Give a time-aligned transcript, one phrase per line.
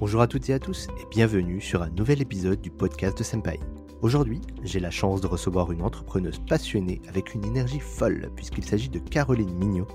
[0.00, 3.24] Bonjour à toutes et à tous et bienvenue sur un nouvel épisode du podcast de
[3.24, 3.58] Senpai.
[4.00, 8.90] Aujourd'hui, j'ai la chance de recevoir une entrepreneuse passionnée avec une énergie folle puisqu'il s'agit
[8.90, 9.88] de Caroline Mignot,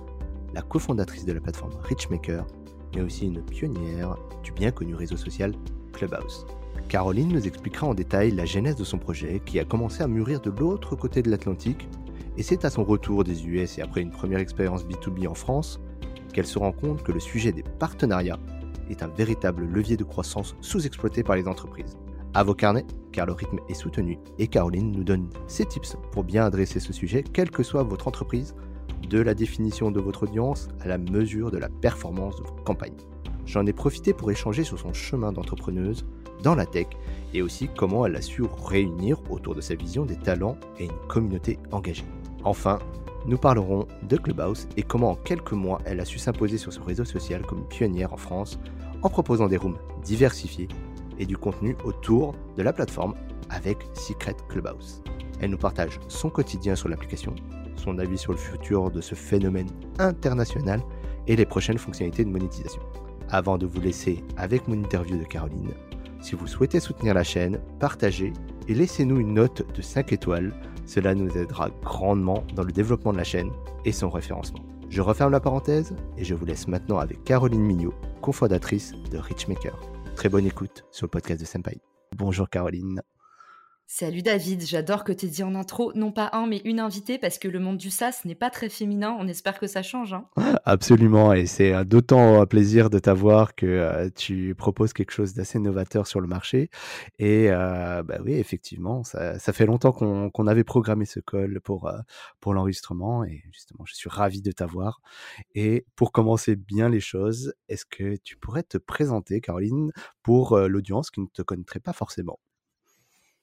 [0.54, 2.46] la cofondatrice de la plateforme Richmaker,
[2.94, 5.54] mais aussi une pionnière du bien connu réseau social
[5.94, 6.46] Clubhouse.
[6.90, 10.42] Caroline nous expliquera en détail la genèse de son projet qui a commencé à mûrir
[10.42, 11.88] de l'autre côté de l'Atlantique
[12.36, 15.80] et c'est à son retour des US et après une première expérience B2B en France
[16.34, 18.40] qu'elle se rend compte que le sujet des partenariats
[18.90, 21.98] est un véritable levier de croissance sous-exploité par les entreprises
[22.34, 26.24] à vos carnets, car le rythme est soutenu et Caroline nous donne ses tips pour
[26.24, 28.56] bien adresser ce sujet, quelle que soit votre entreprise,
[29.08, 32.98] de la définition de votre audience à la mesure de la performance de vos campagnes.
[33.46, 36.06] J'en ai profité pour échanger sur son chemin d'entrepreneuse
[36.42, 36.88] dans la tech
[37.34, 41.08] et aussi comment elle a su réunir autour de sa vision des talents et une
[41.08, 42.06] communauté engagée.
[42.44, 42.80] Enfin,
[43.26, 46.80] nous parlerons de Clubhouse et comment en quelques mois elle a su s'imposer sur ce
[46.80, 48.60] réseau social comme pionnière en France
[49.04, 50.68] en proposant des rooms diversifiés
[51.20, 53.14] et du contenu autour de la plateforme
[53.50, 55.04] avec Secret Clubhouse.
[55.40, 57.36] Elle nous partage son quotidien sur l'application,
[57.76, 60.82] son avis sur le futur de ce phénomène international
[61.28, 62.82] et les prochaines fonctionnalités de monétisation.
[63.30, 65.72] Avant de vous laisser avec mon interview de Caroline,
[66.22, 68.32] si vous souhaitez soutenir la chaîne, partagez
[68.68, 70.54] et laissez-nous une note de 5 étoiles.
[70.86, 73.52] Cela nous aidera grandement dans le développement de la chaîne
[73.84, 74.64] et son référencement.
[74.94, 79.76] Je referme la parenthèse et je vous laisse maintenant avec Caroline Mignot, cofondatrice de Richmaker.
[80.16, 81.82] Très bonne écoute sur le podcast de Senpai.
[82.16, 83.02] Bonjour Caroline.
[83.86, 87.20] Salut David, j'adore que tu aies dit en intro, non pas un, mais une invitée,
[87.20, 89.16] parce que le monde du SaaS n'est pas très féminin.
[89.20, 90.14] On espère que ça change.
[90.14, 90.26] Hein.
[90.66, 95.60] Absolument, et c'est d'autant un plaisir de t'avoir que euh, tu proposes quelque chose d'assez
[95.60, 96.72] novateur sur le marché.
[97.20, 102.00] Et euh, bah oui, effectivement, ça, fait longtemps qu'on avait programmé ce call pour, euh,
[102.40, 105.02] pour l'enregistrement, et justement, je suis ravi de t'avoir.
[105.54, 109.92] Et pour commencer bien les choses, est-ce que tu pourrais te présenter, Caroline,
[110.24, 112.40] pour l'audience qui ne te connaîtrait pas forcément?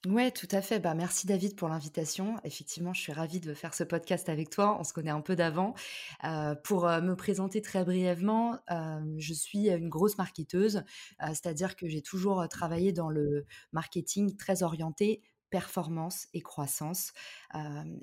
[0.07, 0.79] Ouais, tout à fait.
[0.79, 2.37] Bah, merci David pour l'invitation.
[2.43, 4.75] Effectivement, je suis ravie de faire ce podcast avec toi.
[4.79, 5.75] On se connaît un peu d'avant.
[6.23, 10.83] Euh, pour euh, me présenter très brièvement, euh, je suis une grosse marketeuse,
[11.19, 17.11] c'est-à-dire que j'ai toujours travaillé dans le marketing très orienté performance et croissance.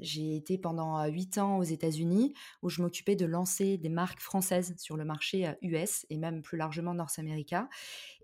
[0.01, 4.75] j'ai été pendant huit ans aux États-Unis où je m'occupais de lancer des marques françaises
[4.77, 7.71] sur le marché US et même plus largement North America.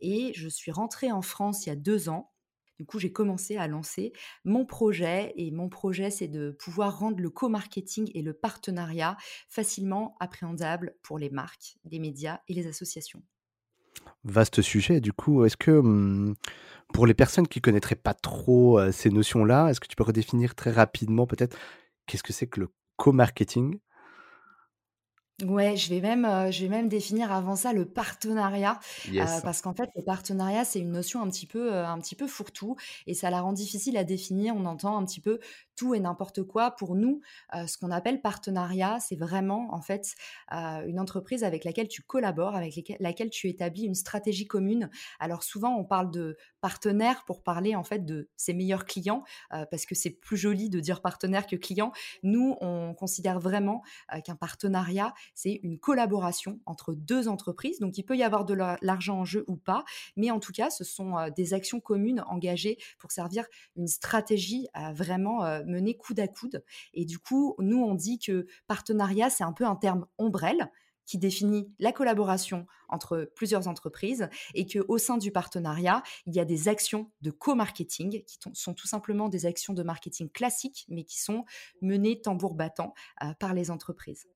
[0.03, 2.34] Et je suis rentrée en France il y a deux ans
[2.79, 4.13] du coup, j'ai commencé à lancer
[4.45, 9.17] mon projet et mon projet, c'est de pouvoir rendre le co-marketing et le partenariat
[9.49, 13.23] facilement appréhendable pour les marques, les médias et les associations.
[14.25, 16.35] Vaste sujet, du coup, est-ce que mmh,
[16.93, 20.71] pour les personnes qui connaîtraient pas trop ces notions-là, est-ce que tu peux redéfinir très
[20.71, 21.57] rapidement peut-être
[22.07, 23.79] qu'est-ce que c'est que le co-marketing?
[25.43, 28.79] Ouais, je vais même, je vais même définir avant ça le partenariat,
[29.43, 32.77] parce qu'en fait, le partenariat, c'est une notion un petit peu, un petit peu fourre-tout
[33.09, 34.55] et ça la rend difficile à définir.
[34.55, 35.41] On entend un petit peu
[35.77, 36.71] tout et n'importe quoi.
[36.73, 37.21] Pour nous,
[37.53, 40.15] ce qu'on appelle partenariat, c'est vraiment, en fait,
[40.51, 44.91] une entreprise avec laquelle tu collabores, avec laquelle tu établis une stratégie commune.
[45.21, 49.87] Alors souvent, on parle de partenaire pour parler, en fait, de ses meilleurs clients, parce
[49.87, 51.93] que c'est plus joli de dire partenaire que client.
[52.23, 53.83] Nous, on considère vraiment,
[54.25, 57.81] qu'un partenariat, c'est une collaboration entre deux entreprises.
[57.81, 59.85] Donc, il peut y avoir de l'argent en jeu ou pas,
[60.17, 63.45] mais en tout cas, ce sont euh, des actions communes engagées pour servir
[63.77, 66.65] une stratégie vraiment mener coude à coude.
[66.93, 70.71] Et du coup, nous, on dit que partenariat, c'est un peu un terme ombrelle
[71.07, 76.41] qui définit la collaboration entre plusieurs entreprises et que au sein du partenariat, il y
[76.41, 81.05] a des actions de co-marketing qui sont tout simplement des actions de marketing classiques mais
[81.05, 81.45] qui sont
[81.83, 84.27] menées tambour battant euh, par les entreprises.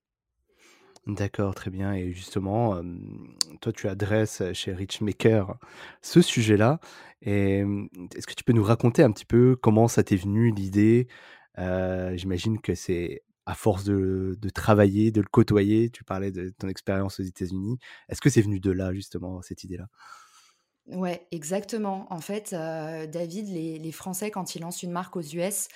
[1.07, 1.93] D'accord, très bien.
[1.93, 2.81] Et justement,
[3.61, 5.57] toi, tu adresses chez Richmaker
[6.01, 6.79] ce sujet-là.
[7.21, 7.63] Et
[8.15, 11.07] est-ce que tu peux nous raconter un petit peu comment ça t'est venu l'idée?
[11.57, 15.89] J'imagine que c'est à force de, de travailler, de le côtoyer.
[15.89, 17.79] Tu parlais de ton expérience aux États-Unis.
[18.09, 19.87] Est-ce que c'est venu de là, justement, cette idée-là?
[20.91, 22.07] Ouais, exactement.
[22.11, 25.67] En fait, David, les, les Français, quand ils lancent une marque aux US,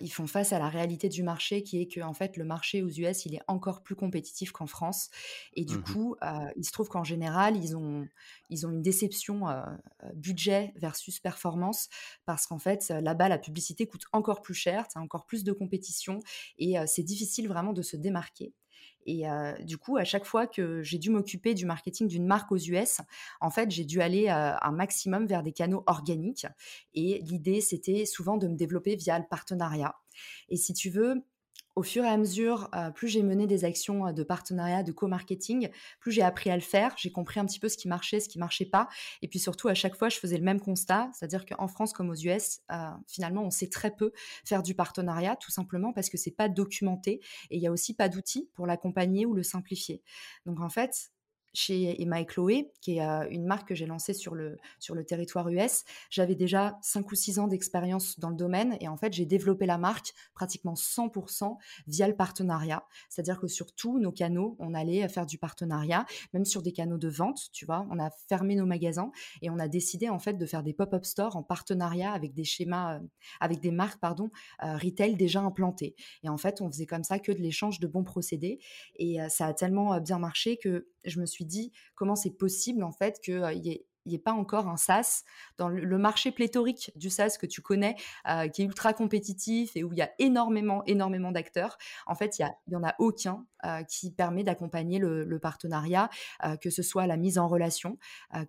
[0.00, 2.82] ils font face à la réalité du marché qui est que en fait le marché
[2.82, 5.10] aux US il est encore plus compétitif qu'en France
[5.54, 6.16] et du mmh coup
[6.56, 8.06] il se trouve qu'en général ils ont
[8.50, 9.46] ils ont une déception
[10.14, 11.88] budget versus performance
[12.24, 16.20] parce qu'en fait là-bas la publicité coûte encore plus cher, c'est encore plus de compétition
[16.58, 18.52] et c'est difficile vraiment de se démarquer.
[19.06, 19.24] Et
[19.60, 23.00] du coup, à chaque fois que j'ai dû m'occuper du marketing d'une marque aux US,
[23.40, 26.46] en fait, j'ai dû aller un maximum vers des canaux organiques.
[26.94, 29.94] Et l'idée, c'était souvent de me développer via le partenariat.
[30.48, 31.24] Et si tu veux,
[31.76, 36.12] au fur et à mesure, plus j'ai mené des actions de partenariat, de co-marketing, plus
[36.12, 36.94] j'ai appris à le faire.
[36.96, 38.88] J'ai compris un petit peu ce qui marchait, ce qui marchait pas.
[39.22, 42.10] Et puis surtout, à chaque fois, je faisais le même constat, c'est-à-dire qu'en France comme
[42.10, 42.60] aux US,
[43.08, 44.12] finalement, on sait très peu
[44.44, 47.94] faire du partenariat, tout simplement parce que c'est pas documenté et il y a aussi
[47.94, 50.02] pas d'outils pour l'accompagner ou le simplifier.
[50.46, 51.10] Donc en fait,
[51.54, 55.04] chez Emma et Chloé, qui est une marque que j'ai lancée sur le, sur le
[55.04, 55.84] territoire US.
[56.10, 59.64] J'avais déjà 5 ou 6 ans d'expérience dans le domaine et en fait, j'ai développé
[59.64, 61.56] la marque pratiquement 100%
[61.86, 62.84] via le partenariat.
[63.08, 66.98] C'est-à-dire que sur tous nos canaux, on allait faire du partenariat, même sur des canaux
[66.98, 67.86] de vente, tu vois.
[67.90, 71.04] On a fermé nos magasins et on a décidé en fait de faire des pop-up
[71.04, 73.00] stores en partenariat avec des schémas,
[73.40, 74.30] avec des marques, pardon,
[74.60, 75.94] retail déjà implantées.
[76.22, 78.58] Et en fait, on faisait comme ça que de l'échange de bons procédés
[78.96, 82.92] et ça a tellement bien marché que je me suis dit comment c'est possible en
[82.92, 83.56] fait qu'il
[84.06, 85.22] y ait pas encore un SaaS
[85.56, 87.96] dans le, marché pléthorique du SaaS que tu connais,
[88.52, 91.78] qui est ultra compétitif et où il y a énormément, énormément d'acteurs.
[92.06, 93.46] En fait, il n'y en a aucun
[93.88, 96.10] qui permet d'accompagner le, partenariat,
[96.60, 97.98] que ce soit la mise en relation,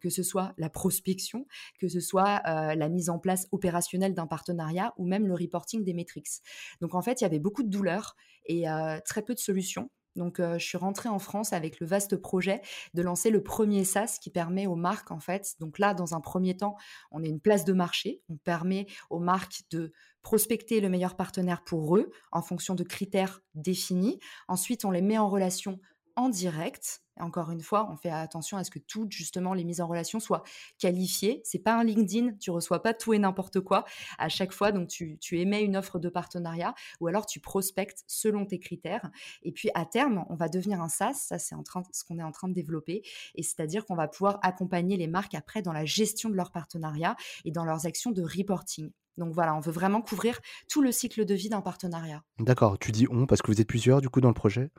[0.01, 1.47] que ce soit la prospection,
[1.79, 5.93] que ce soit la mise en place opérationnelle d'un partenariat ou même le reporting des
[5.93, 6.41] métriques.
[6.81, 8.15] Donc, en fait, il y avait beaucoup de douleurs
[8.45, 8.65] et
[9.05, 9.89] très peu de solutions.
[10.15, 12.61] Donc, je suis rentrée en France avec le vaste projet
[12.93, 16.21] de lancer le premier SaaS qui permet aux marques, en fait, donc là, dans un
[16.21, 16.75] premier temps,
[17.11, 19.91] on est une place de marché, on permet aux marques de
[20.21, 24.19] prospecter le meilleur partenaire pour eux en fonction de critères définis.
[24.47, 25.79] Ensuite, on les met en relation
[26.15, 29.79] en direct encore une fois, on fait attention à ce que toutes justement les mises
[29.79, 30.43] en relation soient
[30.79, 31.41] qualifiées.
[31.45, 33.85] C'est pas un LinkedIn, tu reçois pas tout et n'importe quoi
[34.17, 34.71] à chaque fois.
[34.71, 39.09] Donc tu, émets une offre de partenariat ou alors tu prospectes selon tes critères.
[39.43, 41.13] Et puis à terme, on va devenir un SaaS.
[41.13, 43.03] Ça c'est en train, ce qu'on est en train de développer.
[43.35, 47.15] Et c'est-à-dire qu'on va pouvoir accompagner les marques après dans la gestion de leur partenariat
[47.45, 48.91] et dans leurs actions de reporting.
[49.17, 52.21] Donc voilà, on veut vraiment couvrir tout le cycle de vie d'un partenariat.
[52.39, 54.71] D'accord, tu dis on parce que vous êtes plusieurs du coup dans le projet?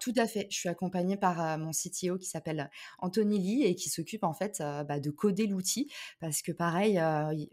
[0.00, 0.46] Tout à fait.
[0.50, 4.62] Je suis accompagnée par mon CTO qui s'appelle Anthony Lee et qui s'occupe en fait
[4.88, 7.00] bah, de coder l'outil parce que pareil,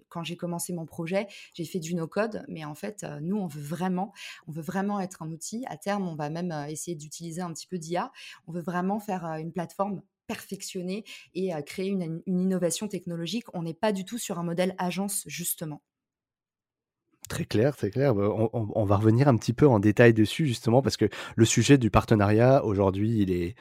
[0.09, 3.61] quand j'ai commencé mon projet, j'ai fait du no-code, mais en fait, nous, on veut
[3.61, 4.13] vraiment,
[4.47, 5.63] on veut vraiment être un outil.
[5.67, 8.11] À terme, on va même essayer d'utiliser un petit peu d'IA.
[8.47, 11.05] On veut vraiment faire une plateforme perfectionnée
[11.35, 13.45] et créer une innovation technologique.
[13.53, 15.81] On n'est pas du tout sur un modèle agence justement.
[17.27, 18.15] Très clair, très clair.
[18.15, 21.77] Bah, on, va revenir un petit peu en détail dessus, justement, parce que le sujet
[21.77, 23.55] du partenariat, aujourd'hui, il est,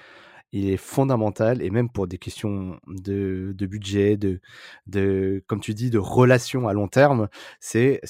[0.52, 4.40] il est fondamental et même pour des questions de, budget, de,
[4.87, 7.28] de, comme tu dis, de relations à long terme,
[7.60, 8.00] c'est,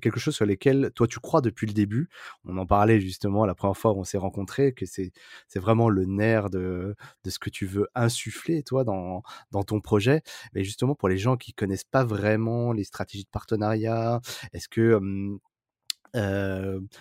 [0.00, 2.08] quelque chose sur lequel toi tu crois depuis le début.
[2.44, 5.12] On en parlait justement la première fois où on s'est rencontrés, que c'est,
[5.48, 6.94] c'est vraiment le nerf de,
[7.24, 10.22] de ce que tu veux insuffler toi dans, dans ton projet.
[10.54, 14.20] Mais justement pour les gens qui connaissent pas vraiment les stratégies de partenariat,
[14.52, 15.38] est-ce que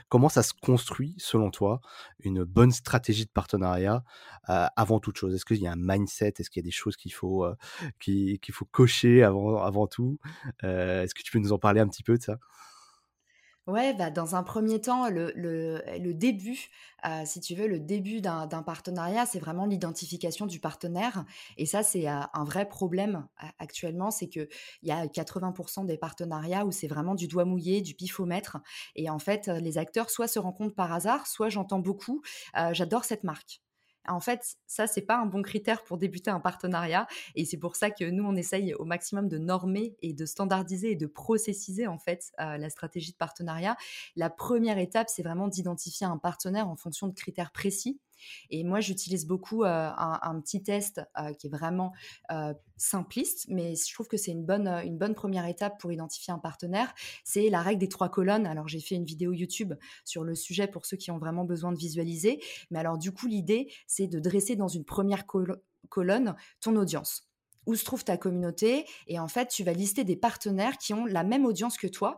[0.09, 1.81] comment ça se construit, selon toi,
[2.19, 4.04] une bonne stratégie de partenariat
[4.45, 5.33] avant toute chose?
[5.36, 6.33] Est-ce qu'il y a un mindset?
[6.39, 7.45] Est-ce qu'il y a des choses qu'il faut,
[8.00, 10.19] qu'il faut cocher avant, avant tout?
[10.63, 12.38] Est-ce que tu peux nous en parler un petit peu de ça?
[13.68, 16.69] Ouais, bah, dans un premier temps, le, le, le début,
[17.06, 21.25] euh, si tu veux, le début d'un partenariat, c'est vraiment l'identification du partenaire.
[21.58, 23.28] Et ça, c'est euh, un vrai problème
[23.60, 24.48] actuellement, c'est qu'il
[24.84, 28.58] y a 80% des partenariats où c'est vraiment du doigt mouillé, du pifomètre.
[28.96, 32.22] Et en fait, les acteurs soit se rencontrent par hasard, soit j'entends beaucoup,
[32.58, 33.60] euh, j'adore cette marque.
[34.07, 37.07] En fait, ça, c'est pas un bon critère pour débuter un partenariat.
[37.36, 40.92] Et c'est pour ça que nous, on essaye au maximum de normer et de standardiser
[40.92, 43.76] et de processiser, en fait, euh, la stratégie de partenariat.
[44.16, 47.99] La première étape, c'est vraiment d'identifier un partenaire en fonction de critères précis
[48.50, 51.02] et moi, j'utilise beaucoup un, petit test
[51.40, 51.94] qui est vraiment
[52.78, 56.40] simpliste, mais je trouve que c'est une bonne, une bonne première étape pour identifier un
[56.40, 56.94] partenaire.
[57.24, 58.45] C'est la règle des trois colonnes.
[58.45, 59.74] Alors, j'ai fait une vidéo YouTube
[60.06, 62.42] sur le sujet pour ceux qui ont vraiment besoin de visualiser.
[62.71, 65.26] Mais alors, du coup, l'idée, c'est de dresser dans une première
[65.90, 67.28] colonne ton audience
[67.68, 68.86] où se trouve ta communauté?
[69.07, 72.18] Et en fait tu vas lister des partenaires qui ont la même audience que toi,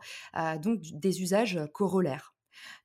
[0.62, 2.34] donc des usages corollaires.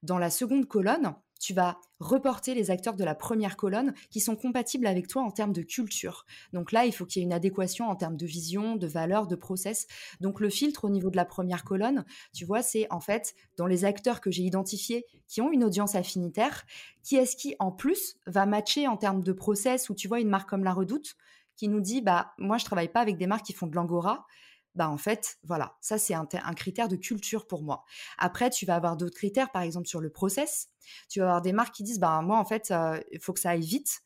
[0.02, 4.36] Dans la seconde colonne, tu vas reporter les acteurs de la première colonne qui sont
[4.36, 6.24] compatibles avec toi en termes de culture.
[6.52, 9.26] Donc là, il faut qu'il y ait une adéquation en termes de vision, de valeur,
[9.26, 9.86] de process.
[10.20, 13.66] Donc le filtre au niveau de la première colonne, tu vois, c'est en fait dans
[13.66, 16.64] les acteurs que j'ai identifiés qui ont une audience affinitaire,
[17.02, 20.28] qui est-ce qui en plus va matcher en termes de process où tu vois une
[20.28, 21.16] marque comme La Redoute
[21.56, 24.26] qui nous dit bah moi je travaille pas avec des marques qui font de l'angora
[24.74, 27.84] bah en fait, voilà, ça c'est un, critère de culture pour moi.
[28.18, 30.68] Après, tu vas avoir d'autres critères, par exemple sur le process.
[31.08, 33.40] Tu vas avoir des marques qui disent, bah moi en fait, euh, il faut que
[33.40, 34.00] ça aille vite.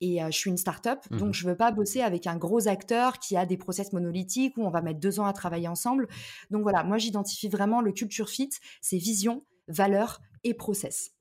[0.00, 2.66] Et euh, je suis une start-up, mmh donc je veux pas bosser avec un gros
[2.68, 6.08] acteur qui a des process monolithiques où on va mettre deux ans à travailler ensemble.
[6.50, 8.50] Donc voilà, moi j'identifie vraiment le culture fit,
[8.80, 11.13] c'est vision, valeur et process.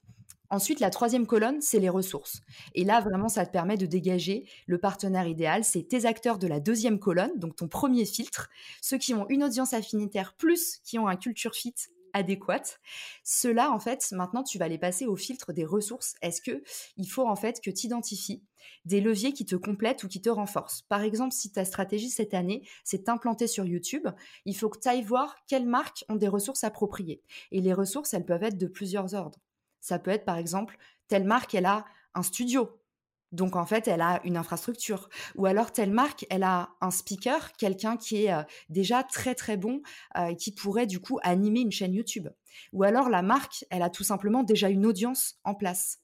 [0.53, 2.43] Ensuite, la troisième colonne, c'est les ressources.
[2.75, 5.63] Et là, vraiment, ça te permet de dégager le partenaire idéal.
[5.63, 9.43] C'est tes acteurs de la deuxième colonne, donc ton premier filtre, ceux qui ont une
[9.43, 11.74] audience affinitaire plus qui ont un culture fit
[12.13, 12.79] adéquate.
[13.24, 16.13] Ceux-là, en fait, maintenant, tu vas les passer au filtre des ressources.
[16.22, 16.62] Est-ce que
[16.98, 18.43] il faut en fait que tu identifies
[18.86, 20.83] des leviers qui te complètent ou qui te renforcent?
[20.83, 24.07] Par exemple, si ta stratégie cette année, c'est t'implanter sur YouTube,
[24.45, 27.24] il faut que tu ailles voir quelles marques ont des ressources appropriées.
[27.51, 29.39] Et les ressources, elles peuvent être de plusieurs ordres.
[29.83, 30.77] Ça peut être, par exemple,
[31.09, 31.85] telle marque, elle a
[32.15, 32.79] un studio
[33.33, 35.09] donc en fait, elle a une infrastructure.
[35.35, 39.57] Ou alors telle marque, elle a un speaker, quelqu'un qui est euh, déjà très très
[39.57, 39.81] bon,
[40.17, 42.29] euh, qui pourrait du coup animer une chaîne YouTube.
[42.73, 45.97] Ou alors la marque, elle a tout simplement déjà une audience en place.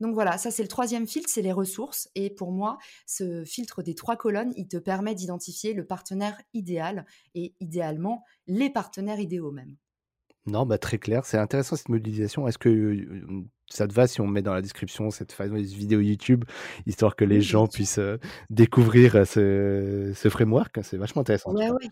[0.00, 2.08] Donc voilà, ça c'est le troisième filtre, c'est les ressources.
[2.14, 7.06] Et pour moi, ce filtre des trois colonnes, il te permet d'identifier le partenaire idéal
[7.34, 9.76] et idéalement les partenaires idéaux même.
[10.48, 11.24] Non, bah très clair.
[11.24, 12.48] C'est intéressant cette modélisation.
[12.48, 13.06] Est-ce que
[13.68, 16.44] ça te va si on met dans la description cette fameuse vidéo YouTube,
[16.86, 18.00] histoire que les gens puissent
[18.50, 20.78] découvrir ce, ce framework?
[20.82, 21.52] C'est vachement intéressant.
[21.52, 21.88] Ouais, ouais.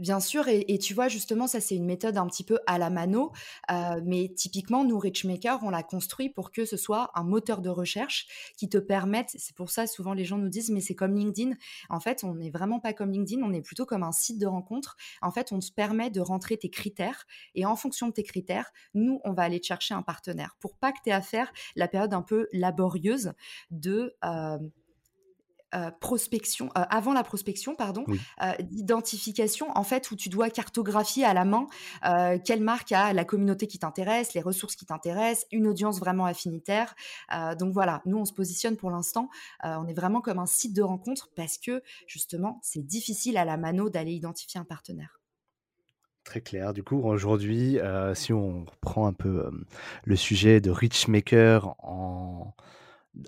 [0.00, 2.88] Bien sûr, et, tu vois, justement, ça, c'est une méthode un petit peu à la
[2.88, 3.32] mano,
[3.70, 7.68] euh, mais typiquement, nous, Richmaker, on l'a construit pour que ce soit un moteur de
[7.68, 8.26] recherche
[8.56, 11.54] qui te permette, c'est pour ça, souvent, les gens nous disent, mais c'est comme LinkedIn.
[11.90, 14.46] En fait, on n'est vraiment pas comme LinkedIn, on est plutôt comme un site de
[14.46, 14.96] rencontre.
[15.20, 18.72] En fait, on te permet de rentrer tes critères, et en fonction de tes critères,
[18.94, 21.88] nous, on va aller chercher un partenaire pour pas que tu aies à faire la
[21.88, 23.34] période un peu laborieuse
[23.70, 24.16] de...
[24.24, 24.56] Euh,
[25.72, 28.04] euh, prospection, euh, avant la prospection, pardon,
[28.42, 31.66] euh, d'identification, en fait, où tu dois cartographier à la main
[32.44, 36.94] quelle marque a la communauté qui t'intéresse, les ressources qui t'intéressent, une audience vraiment affinitaire.
[37.58, 39.28] donc voilà, nous, on se positionne pour l'instant,
[39.62, 43.56] on est vraiment comme un site de rencontre parce que, justement, c'est difficile à la
[43.56, 45.20] mano d'aller identifier un partenaire.
[46.24, 46.72] Très clair.
[46.72, 47.78] Du coup, aujourd'hui,
[48.14, 49.50] si on reprend un peu
[50.04, 52.54] le sujet de Richmaker en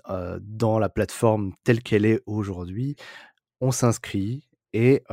[0.07, 2.95] dans la plateforme telle qu'elle est aujourd'hui,
[3.61, 5.03] on s'inscrit et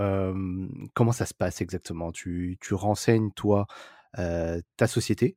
[0.95, 2.12] comment ça se passe exactement?
[2.12, 3.67] Tu, tu, renseignes, toi,
[4.15, 5.37] ta société,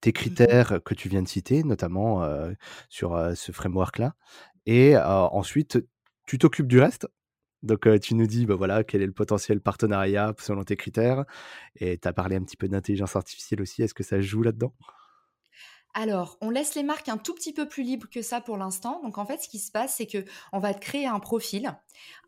[0.00, 2.28] tes mmh critères que tu viens de citer, notamment
[2.88, 4.14] sur ce framework-là,
[4.66, 5.78] et ensuite,
[6.26, 7.08] tu t'occupes du reste.
[7.64, 11.24] Donc, tu nous dis, bah, voilà, quel est le potentiel partenariat selon tes critères.
[11.74, 13.82] Et tu as parlé un petit peu d'intelligence artificielle aussi.
[13.82, 14.74] Est-ce que ça joue là-dedans?
[16.00, 19.00] Alors, on laisse les marques un tout petit peu plus libres que ça pour l'instant.
[19.02, 21.76] Donc, en fait, ce qui se passe, c'est que on va te créer un profil,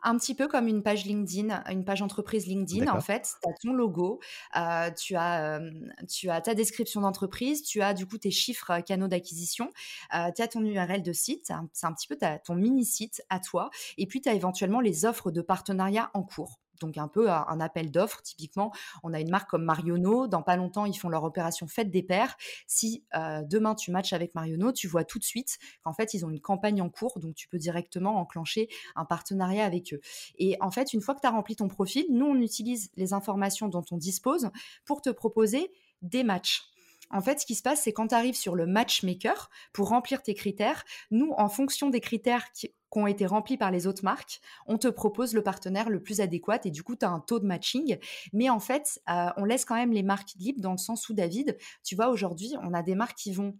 [0.02, 2.92] un petit peu comme une page LinkedIn, une page entreprise LinkedIn.
[2.92, 4.18] En fait, tu as ton logo,
[4.56, 5.70] euh, tu, as, euh,
[6.08, 9.70] tu as ta description d'entreprise, tu as du coup tes chiffres euh, canaux d'acquisition,
[10.10, 14.08] tu as ton URL de site, c'est un petit peu ton mini-site à toi, et
[14.08, 17.90] puis tu as éventuellement les offres de partenariat en cours donc un peu un appel
[17.90, 18.22] d'offres.
[18.22, 18.72] Typiquement,
[19.02, 20.26] on a une marque comme Mariono.
[20.26, 22.36] Dans pas longtemps, ils font leur opération Fête des Pères.
[22.66, 26.24] Si euh, demain tu matches avec Mariono, tu vois tout de suite qu'en fait, ils
[26.24, 27.18] ont une campagne en cours.
[27.20, 30.00] Donc, tu peux directement enclencher un partenariat avec eux.
[30.38, 33.12] Et en fait, une fois que tu as rempli ton profil, nous, on utilise les
[33.12, 34.50] informations dont on dispose
[34.84, 35.70] pour te proposer
[36.02, 36.64] des matchs.
[37.10, 40.22] En fait, ce qui se passe, c'est quand tu arrives sur le matchmaker pour remplir
[40.22, 44.40] tes critères, nous, en fonction des critères qui, ont été remplis par les autres marques,
[44.66, 47.38] on te propose le partenaire le plus adéquat et du coup, tu as un taux
[47.38, 47.98] de matching.
[48.32, 51.14] Mais en fait, euh, on laisse quand même les marques libres dans le sens où,
[51.14, 53.56] David, tu vois, aujourd'hui, on a des marques qui vont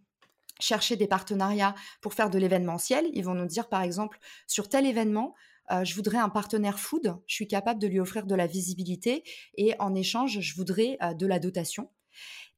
[0.58, 3.08] chercher des partenariats pour faire de l'événementiel.
[3.12, 5.34] Ils vont nous dire, par exemple, sur tel événement,
[5.70, 9.22] euh, je voudrais un partenaire food, je suis capable de lui offrir de la visibilité
[9.54, 11.88] et en échange, je voudrais euh, de la dotation.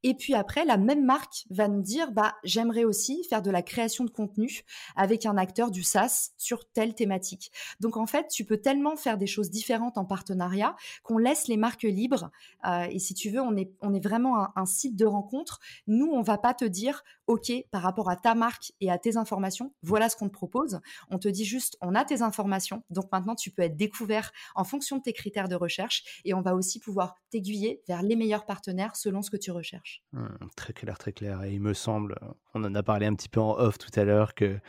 [0.03, 3.63] Et puis après, la même marque va nous dire, bah, j'aimerais aussi faire de la
[3.63, 4.63] création de contenu
[4.97, 7.53] avec un acteur du SaaS sur telle thématique.
[7.81, 11.57] Donc en fait, tu peux tellement faire des choses différentes en partenariat qu'on laisse les
[11.57, 12.31] marques libres.
[12.67, 15.61] Euh, et si tu veux, on est, on est vraiment un, site de rencontre.
[15.87, 19.17] Nous, on va pas te dire, OK, par rapport à ta marque et à tes
[19.17, 20.81] informations, voilà ce qu'on te propose.
[21.09, 22.83] On te dit juste, on a tes informations.
[22.91, 26.43] Donc maintenant, tu peux être découvert en fonction de tes critères de recherche et on
[26.43, 30.03] va aussi pouvoir t'aiguiller vers les meilleurs partenaires selon ce que tu recherches.
[30.13, 31.43] Mmh, très clair, très clair.
[31.43, 32.19] Et il me semble,
[32.53, 34.61] on en a parlé un petit peu en off tout à l'heure, que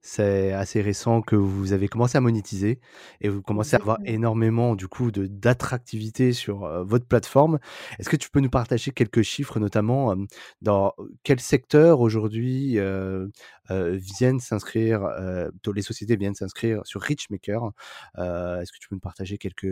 [0.00, 2.80] c'est assez récent que vous avez commencé à monétiser
[3.20, 7.58] et vous commencez à avoir énormément du coup de d'attractivité sur votre plateforme.
[7.98, 10.14] Est-ce que tu peux nous partager quelques chiffres, notamment
[10.62, 10.92] dans
[11.24, 12.78] quel secteur aujourd'hui
[13.70, 15.08] viennent s'inscrire,
[15.74, 17.72] les sociétés viennent s'inscrire sur Richmaker
[18.16, 19.66] Est-ce que tu peux nous partager quelques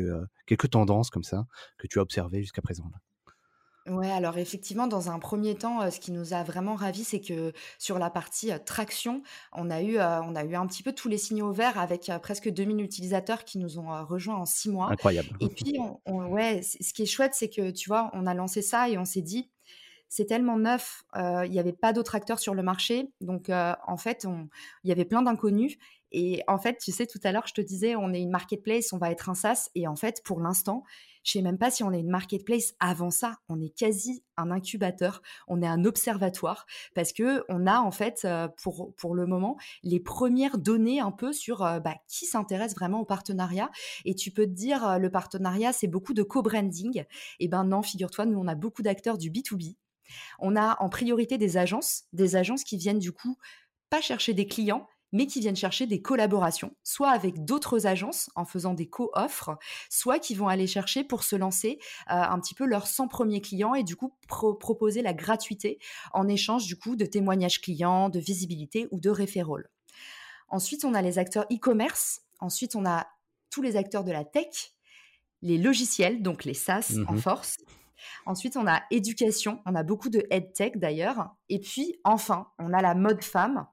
[0.46, 1.46] quelques tendances comme ça
[1.78, 2.90] que tu as observées jusqu'à présent
[3.86, 7.20] Ouais, alors effectivement, dans un premier temps, euh, ce qui nous a vraiment ravis, c'est
[7.20, 9.22] que sur la partie euh, traction,
[9.52, 12.10] on a eu, euh, on a eu un petit peu tous les signaux verts avec
[12.22, 14.90] presque 2000 utilisateurs qui nous ont rejoints en six mois.
[14.90, 15.28] Incroyable.
[15.40, 18.88] Et puis, ouais, ce qui est chouette, c'est que tu vois, on a lancé ça
[18.88, 19.50] et on s'est dit,
[20.08, 23.10] c'est tellement neuf, il n'y avait pas d'autres acteurs sur le marché.
[23.20, 24.26] Donc, en fait,
[24.84, 25.76] il y avait plein d'inconnus.
[26.12, 28.92] Et en fait, tu sais, tout à l'heure, je te disais, on est une marketplace,
[28.92, 29.68] on va être un SaaS.
[29.74, 30.84] Et en fait, pour l'instant,
[31.24, 33.38] je sais même pas si on est une marketplace avant ça.
[33.48, 38.26] On est quasi un incubateur, on est un observatoire parce que on a en fait
[38.62, 43.04] pour pour le moment les premières données un peu sur bah, qui s'intéresse vraiment au
[43.04, 43.70] partenariat.
[44.04, 47.04] Et tu peux te dire le partenariat c'est beaucoup de co-branding.
[47.40, 49.76] Et ben non, figure-toi, nous on a beaucoup d'acteurs du B2B
[50.38, 53.36] on a en priorité des agences, des agences qui viennent du coup
[53.90, 58.44] pas chercher des clients, mais qui viennent chercher des collaborations, soit avec d'autres agences en
[58.44, 59.56] faisant des co-offres,
[59.88, 61.78] soit qui vont aller chercher pour se lancer
[62.11, 65.78] euh, un petit peu leurs 100 premiers clients et du coup proposer la gratuité
[66.12, 69.71] en échange du coup de témoignages clients, de visibilité ou de référol.
[70.49, 72.23] Ensuite, on a les acteurs e-commerce.
[72.40, 73.06] Ensuite, on a
[73.50, 74.75] tous les acteurs de la tech,
[75.42, 77.56] les logiciels, donc les SaaS en mmh force,
[78.26, 81.35] Ensuite, on a éducation, on a beaucoup de tech d'ailleurs.
[81.49, 83.66] Et puis, enfin, on a la mode femme.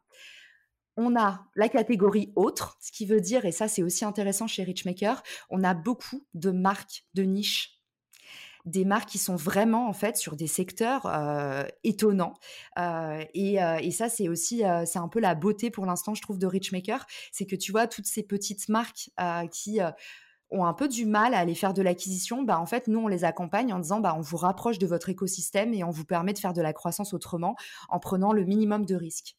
[0.98, 4.64] On a la catégorie autre, ce qui veut dire, et ça c'est aussi intéressant chez
[4.64, 7.82] Richmaker, on a beaucoup de marques de niche
[8.66, 12.34] des marques qui sont vraiment en fait sur des secteurs euh, étonnants.
[12.78, 16.22] Euh, et, euh, et, ça, c'est aussi, c'est un peu la beauté pour l'instant, je
[16.22, 19.10] trouve, de Richmaker, c'est que tu vois toutes ces petites marques
[19.52, 19.80] qui
[20.50, 23.08] ont un peu du mal à aller faire de l'acquisition, bah en fait, nous, on
[23.08, 26.34] les accompagne en disant, bah, on vous rapproche de votre écosystème et on vous permet
[26.34, 27.56] de faire de la croissance autrement
[27.90, 29.38] en prenant le minimum de risques.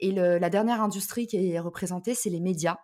[0.00, 2.76] Et la dernière industrie qui est représentée, c'est les médias.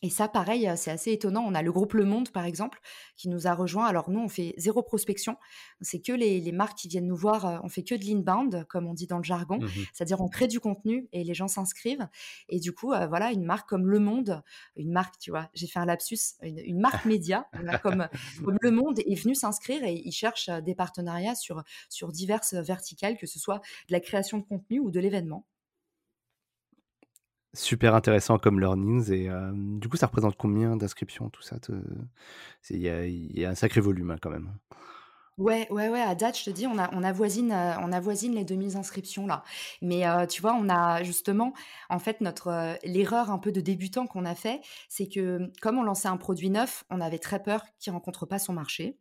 [0.00, 1.42] Et ça, pareil, c'est assez étonnant.
[1.44, 2.78] On a le groupe Le Monde, par exemple,
[3.16, 3.86] qui nous a rejoint.
[3.86, 5.36] Alors nous, on fait zéro prospection.
[5.80, 7.60] C'est que les, marques qui viennent nous voir.
[7.64, 9.58] On fait que de l'inbound, comme on dit dans le jargon.
[9.58, 12.06] Mmh C'est-à-dire, on crée du contenu et les gens s'inscrivent.
[12.48, 14.42] Et du coup, voilà, une marque comme Le Monde,
[14.76, 17.48] une marque, tu vois, j'ai fait un lapsus, une, marque média
[17.82, 18.08] comme,
[18.44, 23.16] comme, Le Monde est venue s'inscrire et ils cherchent des partenariats sur, sur diverses verticales,
[23.16, 25.44] que ce soit de la création de contenu ou de l'événement
[27.58, 29.10] super intéressant comme learnings.
[29.10, 31.56] Et du coup, ça représente combien d'inscriptions, tout ça
[32.70, 34.52] Il y, a un sacré volume hein, quand même.
[35.38, 39.26] Ouais, ouais, ouais, à date, je te dis, on, avoisine, on avoisine les 2000 inscriptions
[39.26, 39.44] là.
[39.82, 41.52] Mais tu vois, on a justement,
[41.90, 45.84] en fait, notre l'erreur un peu de débutant qu'on a fait, c'est que comme on
[45.84, 48.98] lançait un produit neuf, on avait très peur qu'il rencontre pas son marché.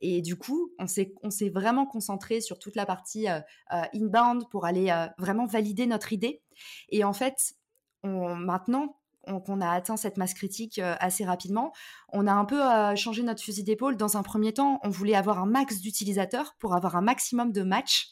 [0.00, 3.26] Et du coup, on s'est vraiment concentré sur toute la partie
[3.70, 6.42] inbound pour aller vraiment valider notre idée.
[6.90, 7.56] Et en fait,
[8.04, 8.96] maintenant
[9.40, 11.72] qu'on a atteint cette masse critique euh, assez rapidement,
[12.12, 13.96] on a un peu euh, changé notre fusil d'épaule.
[13.96, 17.62] Dans un premier temps, on voulait avoir un max d'utilisateurs pour avoir un maximum de
[17.62, 18.08] matchs.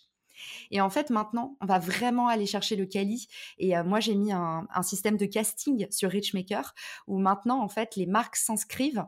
[0.71, 3.29] Et en fait, maintenant, on va vraiment aller chercher le quali.
[3.59, 6.75] Et euh, moi, j'ai mis un, un, système de casting sur Richmaker
[7.07, 9.05] où maintenant, en fait, les marques s'inscrivent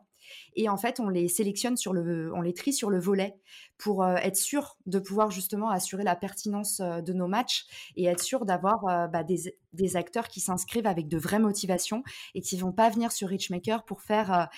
[0.55, 3.35] et en fait, on les sélectionne sur le, on les trie sur le volet
[3.83, 7.64] pour euh, être sûr de pouvoir justement assurer la pertinence euh, de nos matchs
[7.97, 12.05] et être sûr d'avoir euh, bah, des, des, acteurs qui s'inscrivent avec de vraies motivations
[12.35, 14.49] et qui vont pas venir sur Richmaker pour faire,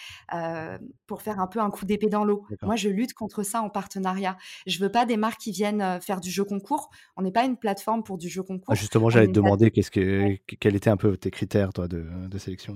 [1.06, 2.46] pour faire un peu un coup d'épée dans l'eau.
[2.62, 4.36] Moi, je lutte contre ça en partenariat.
[4.66, 6.90] Je veux pas des marques qui viennent faire du jeu concours.
[7.16, 8.66] On n'est pas une plateforme pour du jeu concours.
[8.68, 12.06] Ah, justement, j'allais te demander qu'est-ce que, quels étaient un peu tes critères toi, de,
[12.28, 12.74] de sélection.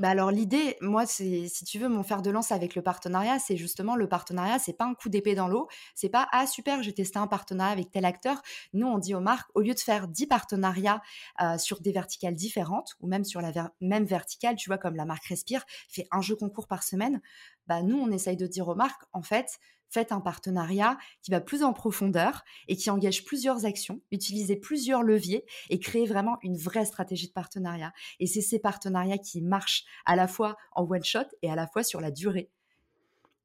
[0.00, 3.38] Bah alors l'idée, moi, c'est si tu veux mon fer de lance avec le partenariat,
[3.38, 6.82] c'est justement le partenariat, c'est pas un coup d'épée dans l'eau, c'est pas ah super,
[6.82, 8.42] j'ai testé un partenariat avec tel acteur.
[8.72, 11.00] Nous, on dit aux marques, au lieu de faire 10 partenariats
[11.40, 15.04] euh, sur des verticales différentes ou même sur la même verticale, tu vois comme la
[15.04, 17.20] marque Respire fait un jeu concours par semaine,
[17.68, 19.58] bah nous, on essaye de dire aux marques, en fait,
[19.94, 25.04] faites un partenariat qui va plus en profondeur et qui engage plusieurs actions, utiliser plusieurs
[25.04, 27.92] leviers et créer vraiment une vraie stratégie de partenariat.
[28.18, 31.68] Et c'est ces partenariats qui marchent à la fois en one shot et à la
[31.68, 32.50] fois sur la durée.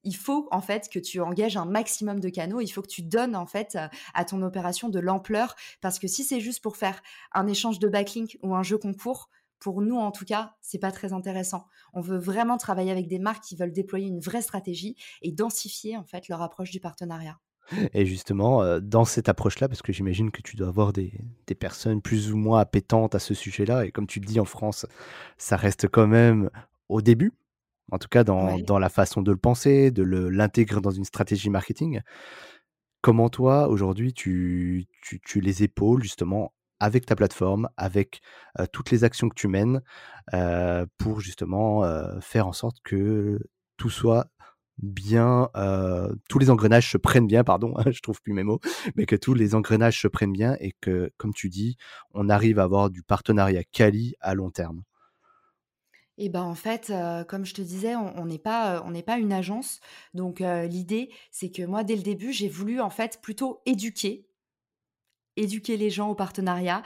[0.03, 3.03] Il faut en fait que tu engages un maximum de canaux, il faut que tu
[3.03, 3.77] donnes en fait
[4.13, 7.01] à ton opération de l'ampleur parce que si c'est juste pour faire
[7.33, 10.91] un échange de backlink ou un jeu concours, pour nous en tout cas, c'est pas
[10.91, 11.65] très intéressant.
[11.93, 15.97] On veut vraiment travailler avec des marques qui veulent déployer une vraie stratégie et densifier
[15.97, 17.39] en fait leur approche du partenariat.
[17.93, 21.13] Et justement, euh, dans cette approche-là, parce que j'imagine que tu dois avoir des,
[21.59, 24.85] personnes plus ou moins appétentes à ce sujet-là, et comme tu le dis en France,
[25.37, 26.49] ça reste quand même
[26.87, 27.33] au début,
[27.91, 32.01] en tout cas dans, la façon de le penser, de l'intégrer dans une stratégie marketing.
[33.01, 38.21] Comment toi, aujourd'hui, tu, tu, tu les épaules justement avec ta plateforme, avec
[38.71, 39.81] toutes les actions que tu mènes
[40.97, 41.83] pour justement
[42.21, 43.39] faire en sorte que
[43.77, 44.27] tout soit
[44.81, 45.49] bien,
[46.29, 48.59] tous les engrenages se prennent bien, pardon, je trouve plus mes mots,
[48.95, 51.75] mais que tous les engrenages se prennent bien et que, comme tu dis,
[52.13, 54.83] on arrive à avoir du partenariat quali à long terme.
[56.21, 56.93] Et ben en fait,
[57.27, 59.79] comme je te disais, on n'est pas, on n'est pas une agence.
[60.13, 64.28] Donc l'idée, c'est que moi, dès le début, j'ai voulu en fait plutôt éduquer
[65.37, 66.83] éduquer les gens au partenariat,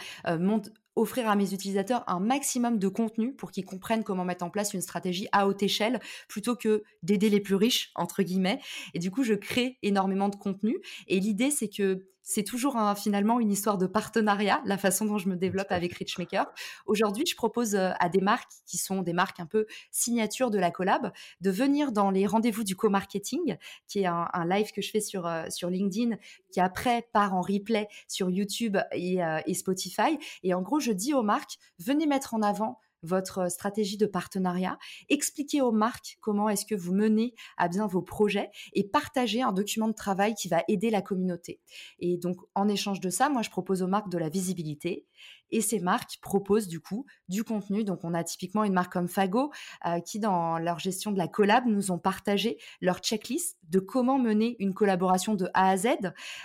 [0.95, 4.73] offrir à mes utilisateurs un maximum de contenu pour qu'ils comprennent comment mettre en place
[4.73, 8.60] une stratégie à haute échelle plutôt que d'aider les plus riches, entre guillemets.
[8.93, 10.77] Et du coup, je crée énormément de contenu.
[11.08, 15.27] Et l'idée, c'est que c'est toujours finalement une histoire de partenariat, la façon dont je
[15.29, 16.51] me développe avec Richmaker.
[16.86, 20.57] Aujourd'hui, je propose euh, à des marques qui sont des marques un peu signature de
[20.57, 23.57] la collab de venir dans les rendez-vous du co-marketing,
[23.88, 26.17] qui est un, live que je fais sur, euh, sur LinkedIn,
[26.51, 30.17] qui après part en replay sur YouTube et, euh, et Spotify.
[30.43, 34.77] Et en gros, je dis aux marques, venez mettre en avant votre stratégie de partenariat,
[35.09, 39.51] expliquez aux marques comment est-ce que vous menez à bien vos projets et partagez un
[39.51, 41.59] document de travail qui va aider la communauté.
[41.99, 45.05] Et donc, en échange de ça, moi, je propose aux marques de la visibilité
[45.53, 47.83] et ces marques proposent du coup du contenu.
[47.83, 49.51] Donc, on a typiquement une marque comme Fago
[49.86, 54.17] euh, qui, dans leur gestion de la collab, nous ont partagé leur checklist de comment
[54.17, 55.88] mener une collaboration de A à Z.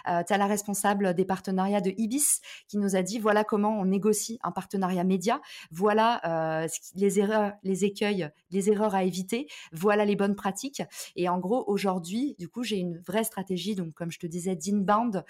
[0.08, 3.80] Euh, tu as la responsable des partenariats de Ibis qui nous a dit voilà comment
[3.80, 6.20] on négocie un partenariat média, voilà
[6.62, 10.82] euh, les erreurs, les écueils, les erreurs à éviter, voilà les bonnes pratiques.
[11.16, 14.54] Et en gros, aujourd'hui, du coup, j'ai une vraie stratégie, donc comme je te disais,
[14.54, 15.24] d'inbound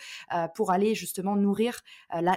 [0.54, 1.80] pour aller justement nourrir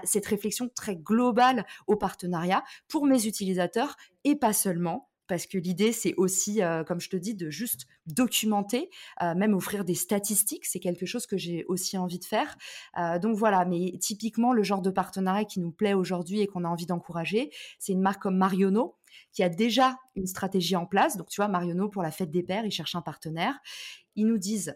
[0.04, 5.94] cette réflexion très globale au partenariat pour mes utilisateurs et pas seulement parce que l'idée,
[5.94, 8.90] c'est aussi, euh, comme je te dis, de juste documenter,
[9.22, 10.66] euh, même offrir des statistiques.
[10.66, 12.58] C'est quelque chose que j'ai aussi envie de faire.
[12.98, 16.66] Euh, donc voilà, mais typiquement, le genre de partenariat qui nous plaît aujourd'hui et qu'on
[16.66, 18.98] a envie d'encourager, c'est une marque comme Mariono
[19.32, 21.16] qui a déjà une stratégie en place.
[21.16, 23.58] Donc tu vois, Mariono, pour la fête des pères, ils cherchent un partenaire.
[24.18, 24.76] Ils nous disent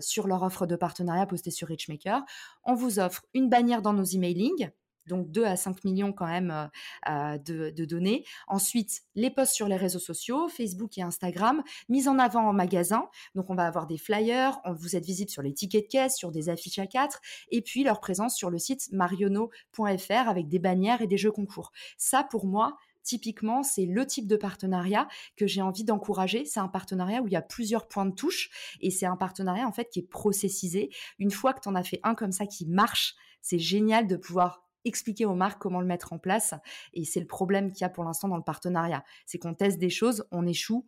[0.00, 2.24] sur leur offre de partenariat postée sur Richmaker,
[2.64, 4.72] on vous offre une bannière dans nos emailings
[5.06, 6.66] donc 2 à 5 millions quand même euh,
[7.10, 8.24] euh, de, données.
[8.48, 13.08] Ensuite, les posts sur les réseaux sociaux, Facebook et Instagram, mise en avant en magasin.
[13.34, 16.30] Donc on va avoir des flyers, vous êtes visible sur les tickets de caisse, sur
[16.30, 21.02] des affiches à 4, et puis leur présence sur le site mariono.fr avec des bannières
[21.02, 21.72] et des jeux concours.
[21.98, 26.44] Ça, pour moi, typiquement, c'est le type de partenariat que j'ai envie d'encourager.
[26.44, 29.68] C'est un partenariat où il y a plusieurs points de touche et c'est un partenariat
[29.68, 30.90] en fait qui est processisé.
[31.18, 34.16] Une fois que tu en as fait un comme ça qui marche, c'est génial de
[34.16, 36.54] pouvoir expliquer aux marques comment le mettre en place.
[36.92, 39.04] Et c'est le problème qu'il y a pour l'instant dans le partenariat.
[39.26, 40.86] C'est qu'on teste des choses, on échoue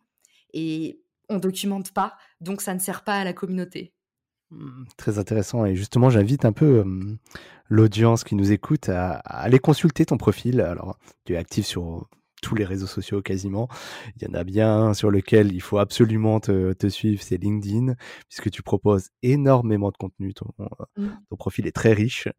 [0.53, 3.93] et on documente pas, donc ça ne sert pas à la communauté.
[4.51, 5.65] Mmh, très intéressant.
[5.65, 6.85] Et justement, j'invite un peu
[7.69, 10.61] l'audience qui nous écoute à, à, aller consulter ton profil.
[10.61, 12.07] Alors, tu es actif sur
[12.47, 13.67] tous les réseaux sociaux quasiment.
[14.15, 17.95] Il y en a bien sur lequel il faut absolument te, suivre, c'est LinkedIn,
[18.29, 20.33] puisque tu proposes énormément de contenu.
[20.33, 20.47] Ton,
[20.95, 21.07] mmh.
[21.37, 22.29] profil est très riche.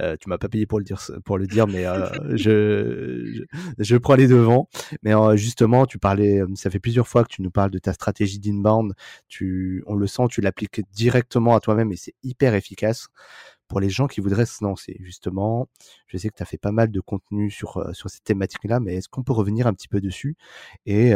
[0.00, 3.44] Euh, tu m'as pas payé pour le dire, pour le dire, mais euh, je,
[3.78, 4.66] je, prends les devants.
[5.02, 7.92] Mais euh, justement, tu parlais, ça fait plusieurs fois que tu nous parles de ta
[7.92, 8.94] stratégie d'inbound.
[9.28, 13.08] Tu, on le sent, tu l'appliques directement à toi-même et c'est hyper efficace
[13.70, 15.68] pour les gens qui voudraient se lancer, justement.
[16.08, 18.80] Je sais que tu as fait pas mal de contenu sur, euh, sur cette thématique-là,
[18.80, 20.36] mais est-ce qu'on peut revenir un petit peu dessus?
[20.86, 21.12] Et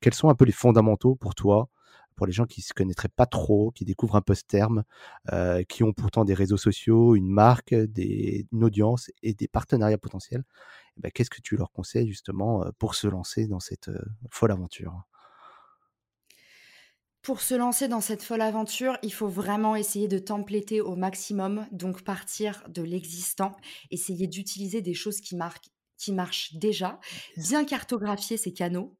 [0.00, 1.68] quels sont un peu les fondamentaux pour toi
[2.16, 4.84] pour les gens qui se connaîtraient pas trop, qui découvrent un peu ce terme,
[5.32, 10.44] euh, qui ont pourtant des réseaux sociaux, une marque, une audience et des partenariats potentiels,
[10.96, 13.90] eh ben, qu'est-ce que tu leur conseilles justement euh, pour se lancer dans cette
[14.30, 15.04] folle aventure?
[17.26, 21.66] Pour se lancer dans cette folle aventure, il faut vraiment essayer de templéter au maximum,
[21.72, 23.50] donc partir de l'existant,
[23.90, 25.66] essayer d'utiliser des choses qui, marquent,
[25.98, 27.00] qui marchent déjà,
[27.36, 28.96] bien cartographier ces canaux.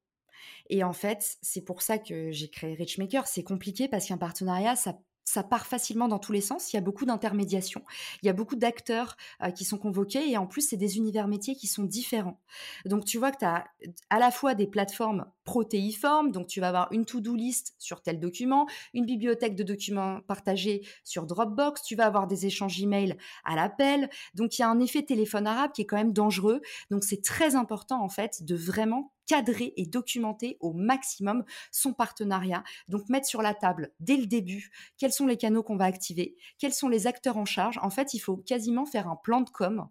[0.71, 3.29] Et en fait, c'est pour ça que j'ai créé Richmaker.
[3.29, 6.73] C'est compliqué parce qu'un partenariat, ça ça part facilement dans tous les sens.
[6.73, 7.83] Il y a beaucoup d'intermédiation.
[8.23, 11.27] Il y a beaucoup d'acteurs euh, qui sont convoqués et en plus, c'est des univers
[11.27, 12.41] métiers qui sont différents.
[12.85, 13.67] Donc, tu vois que tu as
[14.09, 16.31] à la fois des plateformes protéiformes.
[16.33, 20.87] Donc, tu vas avoir une to-do list sur tel document, une bibliothèque de documents partagés
[21.05, 21.83] sur Dropbox.
[21.83, 24.11] Tu vas avoir des échanges email à l'appel.
[24.35, 26.61] Donc, il y a un effet téléphone arabe qui est quand même dangereux.
[26.91, 32.63] Donc, c'est très important, en fait, de vraiment cadrer et documenter au maximum son partenariat.
[32.89, 36.37] Donc mettre sur la table dès le début quels sont les canaux qu'on va activer,
[36.59, 37.79] quels sont les acteurs en charge.
[37.83, 39.89] En fait, il faut quasiment faire un plan de com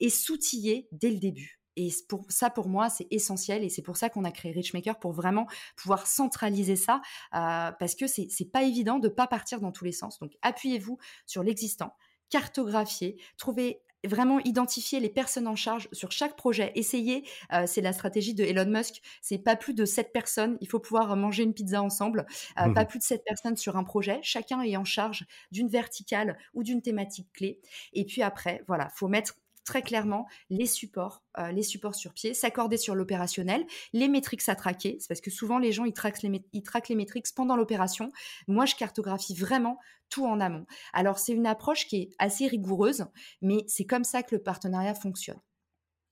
[0.00, 1.63] et s'outiller dès le début.
[1.76, 4.98] Et pour ça, pour moi, c'est essentiel et c'est pour ça qu'on a créé Richmaker
[4.98, 7.00] pour vraiment pouvoir centraliser ça
[7.34, 10.18] euh, parce que c'est pas évident de pas partir dans tous les sens.
[10.18, 11.94] Donc, appuyez-vous sur l'existant,
[12.30, 16.72] cartographiez, trouvez vraiment identifier les personnes en charge sur chaque projet.
[16.74, 20.68] Essayez, euh, c'est la stratégie de Elon Musk, c'est pas plus de 7 personnes, il
[20.68, 22.26] faut pouvoir manger une pizza ensemble,
[22.60, 25.68] euh, pas mmh plus de 7 personnes sur un projet, chacun est en charge d'une
[25.68, 27.60] verticale ou d'une thématique clé.
[27.92, 29.34] Et puis après, voilà, faut mettre
[29.64, 34.96] très clairement les supports, les supports sur pied, s'accorder sur l'opérationnel, les métriques à traquer.
[35.00, 38.12] C'est parce que souvent les gens ils traquent les, ils traquent les métriques pendant l'opération.
[38.46, 39.78] Moi, je cartographie vraiment
[40.10, 40.66] tout en amont.
[40.92, 43.06] Alors c'est une approche qui est assez rigoureuse,
[43.42, 45.40] mais c'est comme ça que le partenariat fonctionne.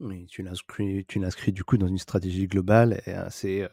[0.00, 3.68] Oui, tu l'inscris, du coup dans une stratégie globale et c'est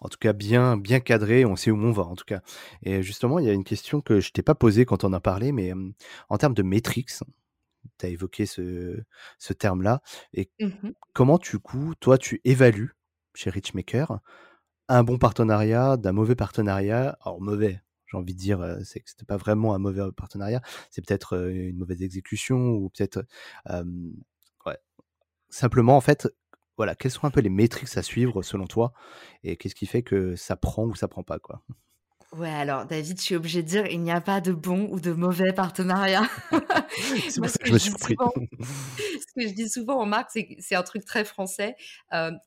[0.00, 1.44] en tout cas bien, bien cadré.
[1.44, 2.40] On sait où on va en tout cas.
[2.82, 5.20] Et justement, il y a une question que je t'ai pas posée quand on a
[5.20, 5.72] parlé, mais
[6.28, 7.10] en termes de métriques,
[8.02, 9.02] tu as évoqué ce,
[9.38, 10.02] ce terme-là.
[10.34, 12.92] Et mmh comment du coup, toi, tu évalues
[13.34, 14.20] chez Richmaker
[14.88, 17.18] un bon partenariat d'un mauvais partenariat?
[17.22, 21.06] Alors mauvais, j'ai envie de dire, c'est que c'était pas vraiment un mauvais partenariat, c'est
[21.06, 23.24] peut-être une mauvaise exécution ou peut-être
[25.50, 26.28] simplement, en fait,
[26.76, 28.92] voilà, quelles sont un peu les métriques à suivre selon toi
[29.44, 31.62] et qu'est-ce qui fait que ça prend ou ça prend pas quoi?
[32.34, 35.00] Ouais, alors David, je suis obligée de dire, il n'y a pas de bon ou
[35.00, 36.22] de mauvais partenariat.
[37.28, 38.16] c'est pour ça que je me suis surpris.
[38.58, 41.76] ce que je dis souvent en marque, c'est c'est un truc très français.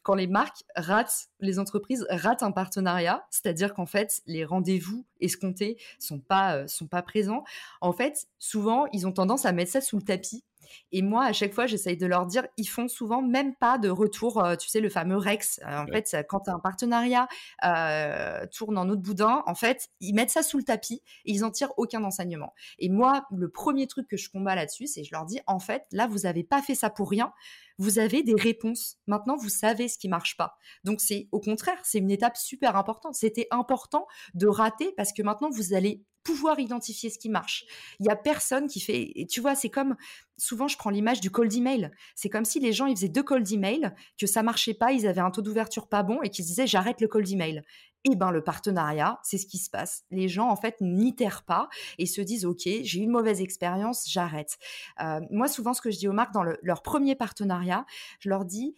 [0.01, 5.77] quand les marques ratent, les entreprises ratent un partenariat, c'est-à-dire qu'en fait, les rendez-vous escomptés
[5.99, 7.43] sont pas, sont pas présents.
[7.79, 10.43] En fait, souvent, ils ont tendance à mettre ça sous le tapis
[10.91, 13.89] et moi, à chaque fois, j'essaye de leur dire, ils font souvent même pas de
[13.89, 15.59] retour, euh, tu sais, le fameux Rex.
[15.65, 17.27] Euh, en fait, quand un partenariat
[17.63, 21.43] euh, tourne en autre boudin, en fait, ils mettent ça sous le tapis et ils
[21.43, 22.53] en tirent aucun enseignement.
[22.79, 25.83] Et moi, le premier truc que je combats là-dessus, c'est je leur dis, en fait,
[25.91, 27.33] là, vous n'avez pas fait ça pour rien
[27.77, 28.97] vous avez des réponses.
[29.07, 30.57] Maintenant, vous savez ce qui marche pas.
[30.83, 33.15] Donc, c'est au contraire, c'est une étape super importante.
[33.15, 37.65] C'était important de rater parce que maintenant, vous allez pouvoir identifier ce qui marche.
[37.99, 39.13] Il y a personne qui fait.
[39.29, 39.95] Tu vois, c'est comme
[40.37, 41.91] souvent, je prends l'image du cold email.
[42.15, 45.07] C'est comme si les gens ils faisaient deux cold email, que ça marchait pas, ils
[45.07, 47.61] avaient un taux d'ouverture pas bon et qu'ils disaient j'arrête le cold email.
[48.07, 50.03] Eh ben le partenariat, c'est ce qui se passe.
[50.11, 54.05] Les gens en fait n'itèrent pas et se disent ok, j'ai eu une mauvaise expérience,
[54.07, 54.59] j'arrête.
[55.01, 57.83] Euh, moi, souvent, ce que je dis aux marques dans leur premier partenariat,
[58.19, 58.75] je leur dis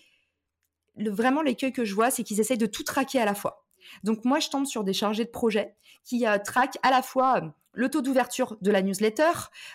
[0.96, 3.66] le, vraiment l'écueil que je vois, c'est qu'ils essayent de tout traquer à la fois.
[4.04, 7.42] Donc moi, je tombe sur des chargés de projet qui euh, traquent à la fois
[7.42, 9.32] euh, le taux d'ouverture de la newsletter,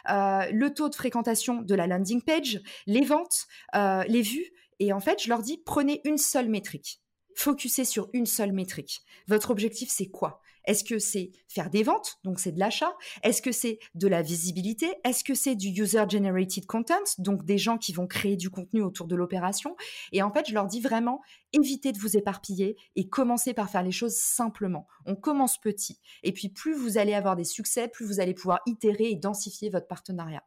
[0.06, 4.50] le taux de fréquentation de la landing page, les ventes, les vues.
[4.80, 7.01] Et en fait, je leur dis, prenez une seule métrique.
[7.34, 9.02] Focussez sur une seule métrique.
[9.26, 10.40] Votre objectif, c'est quoi?
[10.64, 12.94] Est-ce que c'est faire des ventes, donc c'est de l'achat?
[13.24, 14.94] Est-ce que c'est de la visibilité?
[15.04, 19.08] Est-ce que c'est du user-generated content, donc des gens qui vont créer du contenu autour
[19.08, 19.76] de l'opération?
[20.12, 21.20] Et en fait, je leur dis vraiment,
[21.52, 24.86] évitez de vous éparpiller et commencez par faire les choses simplement.
[25.04, 25.98] On commence petit.
[26.22, 29.68] Et puis, plus vous allez avoir des succès, plus vous allez pouvoir itérer et densifier
[29.68, 30.44] votre partenariat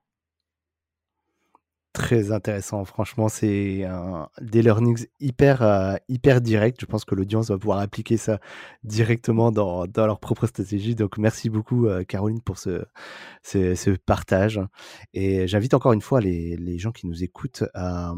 [1.96, 2.84] très intéressant.
[2.84, 3.86] Franchement, c'est
[4.42, 6.78] des learnings hyper, euh, hyper directs.
[6.82, 8.40] Je pense que l'audience va pouvoir appliquer ça
[8.84, 10.94] directement dans, dans leur propre stratégie.
[10.94, 12.84] Donc, merci beaucoup, euh, Caroline, pour ce,
[13.44, 14.60] ce, partage.
[15.14, 18.14] Et j'invite encore une fois les, les, gens qui nous écoutent à,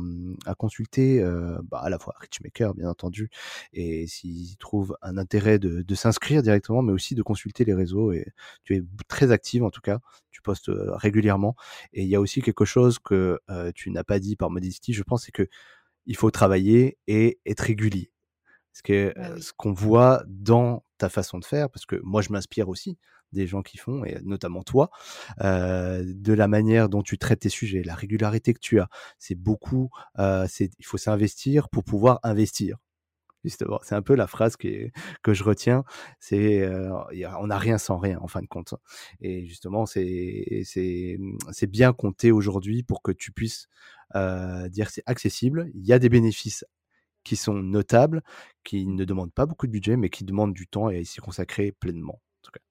[0.48, 3.30] à consulter euh, bah, à la fois Richmaker, bien entendu,
[3.74, 8.12] et s'ils trouvent un intérêt de, de s'inscrire directement, mais aussi de consulter les réseaux.
[8.12, 8.26] Et
[8.64, 10.00] tu es très active, en tout cas.
[10.38, 11.56] Tu postes régulièrement.
[11.94, 13.40] Et il y a aussi quelque chose que
[13.74, 15.48] tu n'as pas dit par modestie, je pense, c'est que
[16.06, 18.12] il faut travailler et être régulier.
[18.72, 22.32] Parce que bah ce qu'on voit dans ta façon de faire, parce que moi je
[22.32, 23.00] m'inspire aussi
[23.32, 24.92] des gens qui font, et notamment toi,
[25.42, 28.90] de la manière dont tu traites tes sujets, la régularité que tu as.
[29.18, 29.90] C'est beaucoup,
[30.48, 32.78] c'est, il faut s'investir pour pouvoir investir
[33.44, 33.80] justement.
[33.84, 35.84] C'est un peu la phrase que je retiens.
[36.20, 36.92] C'est euh,
[37.40, 38.74] on n'a rien sans rien en fin de compte.
[39.22, 41.18] Et justement, c'est
[41.68, 43.68] bien compté aujourd'hui pour que tu puisses
[44.16, 45.70] euh, dire c'est accessible.
[45.74, 46.66] Il y a des bénéfices
[47.24, 48.24] qui sont notables,
[48.64, 51.20] qui ne demandent pas beaucoup de budget, mais qui demandent du temps et à s'y
[51.20, 52.22] consacrer pleinement.
[52.22, 52.62] En tout cas.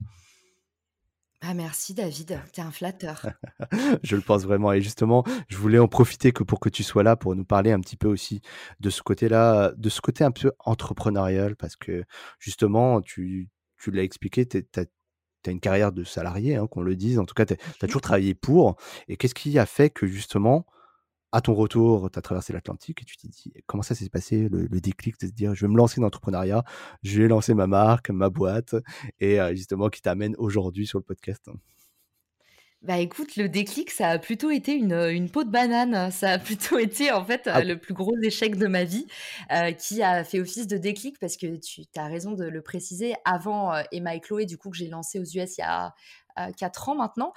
[1.43, 3.27] Ah merci David, tu es un flatteur.
[4.03, 4.73] je le pense vraiment.
[4.73, 7.73] Et justement, je voulais en profiter que pour que tu sois là pour nous parler
[7.73, 8.41] un petit peu aussi
[8.81, 12.05] de ce côté-là, de ce côté un peu entrepreneurial, parce que
[12.39, 14.85] justement, tu, tu l'as expliqué, tu as,
[15.51, 17.21] une carrière de salarié, hein, qu'on le dise.
[17.21, 18.77] En tout cas, tu as, toujours travaillé pour.
[19.07, 20.67] Et qu'est-ce qui a fait que justement,
[21.33, 24.49] à ton retour, tu as traversé l'Atlantique et tu t'es dit comment ça s'est passé
[24.49, 26.65] le, déclic de se dire je vais me lancer dans l'entrepreneuriat,
[27.03, 28.77] je vais lancer ma marque, ma boîte
[29.21, 31.51] et euh, justement qui t'amène aujourd'hui sur le podcast?
[32.83, 36.11] Bah écoute, le déclic, ça a plutôt été une, une peau de banane.
[36.13, 37.65] Ça a plutôt été en fait ah.
[37.65, 39.07] le plus gros échec de ma vie
[39.51, 43.15] euh, qui a fait office de déclic parce que tu as raison de le préciser.
[43.25, 45.95] Avant euh, Emma et Chloé, du coup, que j'ai lancé aux US il y a
[46.57, 47.33] 4 ans maintenant.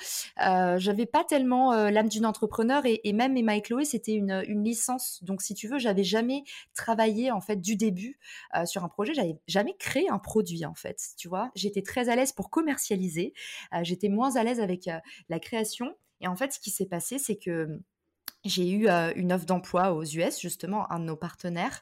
[0.46, 4.42] Euh, j'avais pas tellement euh, l'âme d'une entrepreneur et, même Emma et Chloé, c'était une,
[4.64, 5.24] licence.
[5.24, 6.44] Donc, si tu veux, j'avais jamais
[6.76, 8.20] travaillé en fait du début
[8.56, 9.14] euh, sur un projet.
[9.14, 11.00] J'avais jamais créé un produit en fait.
[11.18, 13.34] Tu vois, j'étais très à l'aise pour commercialiser.
[13.82, 14.90] j'étais moins à l'aise avec
[15.30, 15.96] la création.
[16.22, 17.80] Et en fait, ce qui s'est passé, c'est que
[18.46, 21.82] j'ai eu une offre d'emploi aux US, justement, un de nos partenaires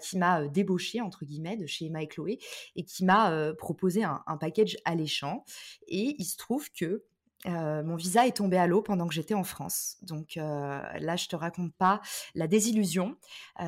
[0.00, 2.38] qui m'a débauché, entre guillemets, de chez Emma et Chloé,
[2.76, 5.44] et qui m'a proposé un, package alléchant.
[5.88, 7.04] Et il se trouve que
[7.44, 9.96] mon visa est tombé à l'eau pendant que j'étais en France.
[10.02, 12.00] Donc là, je te raconte pas
[12.34, 13.16] la désillusion.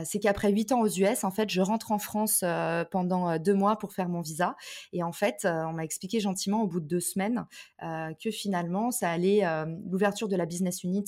[0.04, 2.42] c'est qu'après huit ans aux US, en fait, je rentre en France
[2.90, 4.56] pendant deux mois pour faire mon visa.
[4.92, 7.46] Et en fait, on m'a expliqué gentiment au bout de deux semaines
[7.80, 9.42] que finalement, ça allait
[9.90, 11.04] l'ouverture de la business unit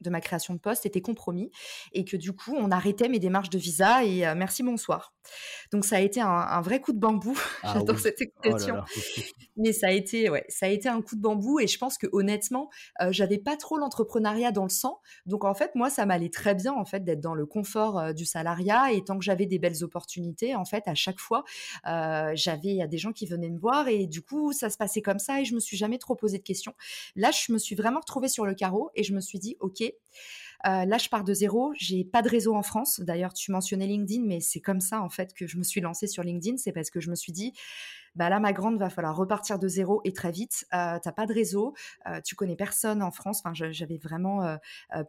[0.00, 1.50] de ma création de poste était compromis
[1.92, 5.14] et que du coup, on arrêtait mes démarches de visa et euh, merci, bonsoir.
[5.72, 7.36] Donc, ça a été un, vrai coup de bambou.
[7.62, 8.82] Ah J'adore cette oh expression.
[9.56, 11.96] Mais ça a, été, ouais, ça a été un coup de bambou et je pense
[11.96, 12.68] que honnêtement,
[13.00, 15.00] euh, j'avais pas trop l'entrepreneuriat dans le sang.
[15.24, 18.12] Donc, en fait, moi, ça m'allait très bien en fait d'être dans le confort euh,
[18.12, 21.44] du salariat et tant que j'avais des belles opportunités, en fait, à chaque fois,
[21.84, 25.40] j'avais des gens qui venaient me voir et du coup, ça se passait comme ça
[25.40, 26.74] et je me suis jamais trop posé de questions.
[27.16, 29.82] Là, je me suis vraiment retrouvée sur le carreau et je me suis dit, OK,
[30.66, 31.72] euh, là, je pars de zéro.
[31.76, 33.00] J'ai pas de réseau en France.
[33.00, 36.06] D'ailleurs, tu mentionnais LinkedIn, mais c'est comme ça en fait que je me suis lancée
[36.06, 36.56] sur LinkedIn.
[36.56, 37.52] C'est parce que je me suis dit,
[38.14, 40.66] bah là, ma grande, va falloir repartir de zéro et très vite.
[40.72, 41.74] Euh, t'as pas de réseau,
[42.06, 43.42] euh, tu connais personne en France.
[43.44, 44.56] Enfin, j'avais vraiment euh,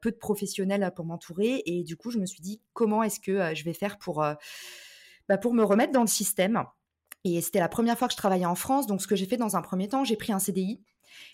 [0.01, 3.53] peu de professionnels pour m'entourer et du coup, je me suis dit, comment est-ce que
[3.55, 4.25] je vais faire pour
[5.27, 6.63] bah, pour me remettre dans le système?
[7.23, 8.87] Et c'était la première fois que je travaillais en France.
[8.87, 10.83] Donc, ce que j'ai fait dans un premier temps, j'ai pris un CDI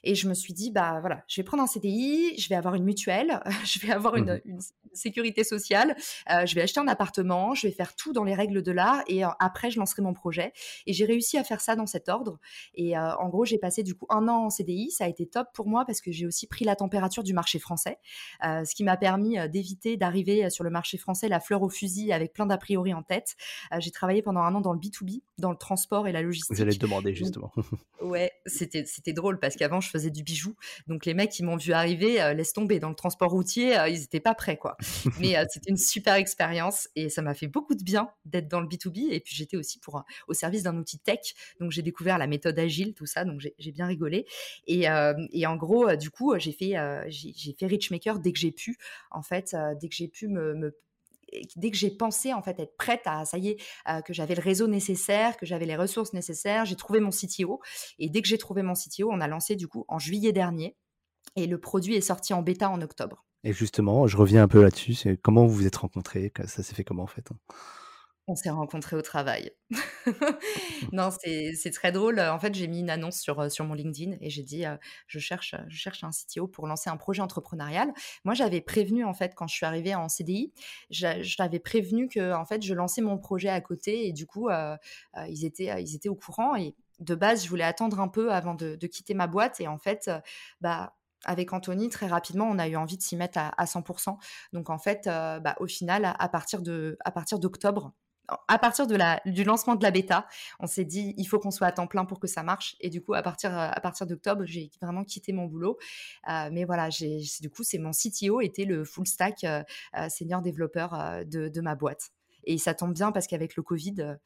[0.04, 2.76] et je me suis dit, bah voilà, je vais prendre un CDI, je vais avoir
[2.76, 4.60] une mutuelle, je vais avoir une, mmh
[4.94, 5.96] sécurité sociale,
[6.30, 9.04] euh, je vais acheter un appartement, je vais faire tout dans les règles de l'art
[9.08, 10.54] et euh, après, je lancerai mon projet.
[10.86, 12.40] Et j'ai réussi à faire ça dans cet ordre.
[12.76, 14.92] Et euh, en gros, j'ai passé du coup un an en CDI.
[14.92, 17.60] Ça a été top pour moi parce que j'ai aussi pris la température du marché
[17.60, 17.98] français,
[18.42, 22.34] ce qui m'a permis d'éviter d'arriver sur le marché français la fleur au fusil avec
[22.34, 23.36] plein d'a priori en tête.
[23.80, 26.56] j'ai travaillé pendant un an dans le B2B, dans le transport et la logistique.
[26.56, 27.52] Vous allez te demander justement.
[28.02, 30.56] ouais, c'était drôle parce qu'avant, je faisais du bijou.
[30.88, 32.80] Donc les mecs qui m'ont vu arriver, euh, laisse tomber.
[32.80, 34.78] Dans le transport routier, euh, ils n'étaient pas prêts, quoi.
[35.20, 38.60] Mais euh, c'était une super expérience et ça m'a fait beaucoup de bien d'être dans
[38.60, 39.12] le B2B.
[39.12, 41.34] Et puis j'étais aussi pour au service d'un outil tech.
[41.60, 43.26] Donc j'ai découvert la méthode agile, tout ça.
[43.26, 44.26] Donc j'ai bien rigolé.
[44.68, 46.76] Et, en gros, du coup, j'ai fait,
[47.10, 48.78] j'ai fait Richmaker dès que j'ai pu.
[49.10, 50.74] En fait, dès que j'ai pu me
[51.56, 53.58] dès que j'ai pensé en fait être prête à ça y est
[54.06, 57.60] que j'avais le réseau nécessaire, que j'avais les ressources nécessaires, j'ai trouvé mon CTO
[58.00, 60.76] et dès que j'ai trouvé mon CTO, on a lancé du coup en juillet dernier.
[61.36, 63.26] Et le produit est sorti en bêta en octobre.
[63.44, 66.84] Et justement, je reviens un peu là-dessus, comment vous vous êtes rencontrés, ça s'est fait
[66.84, 67.38] comment en fait hein?
[68.28, 69.52] On s'est rencontrés au travail.
[70.92, 72.20] non, c'est très drôle.
[72.20, 74.64] En fait, j'ai mis une annonce sur, sur mon LinkedIn et j'ai dit
[75.08, 77.94] je, cherche, je cherche un CTO pour lancer un projet entrepreneurial.
[78.24, 80.54] Moi, j'avais prévenu, en fait, quand je suis arrivée en CDI,
[80.90, 84.50] je, t'avais prévenu que en fait, je lançais mon projet à côté et du coup,
[84.50, 84.78] euh,
[85.18, 86.56] euh, ils, étaient, ils étaient au courant.
[86.56, 89.60] Et de base, je voulais attendre un peu avant de, quitter ma boîte.
[89.60, 90.10] Et en fait,
[90.62, 90.94] bah,
[91.26, 94.18] avec Anthony, très rapidement, on a eu envie de s'y mettre à, 100%.
[94.54, 97.94] Donc, en fait, bah, au final, à partir d'octobre,
[98.48, 100.28] à partir de la, du lancement de la bêta,
[100.60, 102.76] on s'est dit il faut qu'on soit à temps plein pour que ça marche.
[102.80, 105.78] Et du coup, à partir, à partir d'octobre, j'ai vraiment quitté mon boulot.
[106.30, 109.64] Euh, mais voilà, du coup, c'est mon CTO était le full stack euh,
[109.98, 112.12] euh, senior développeur de, de, ma boîte.
[112.44, 114.18] Et ça tombe bien parce qu'avec le Covid,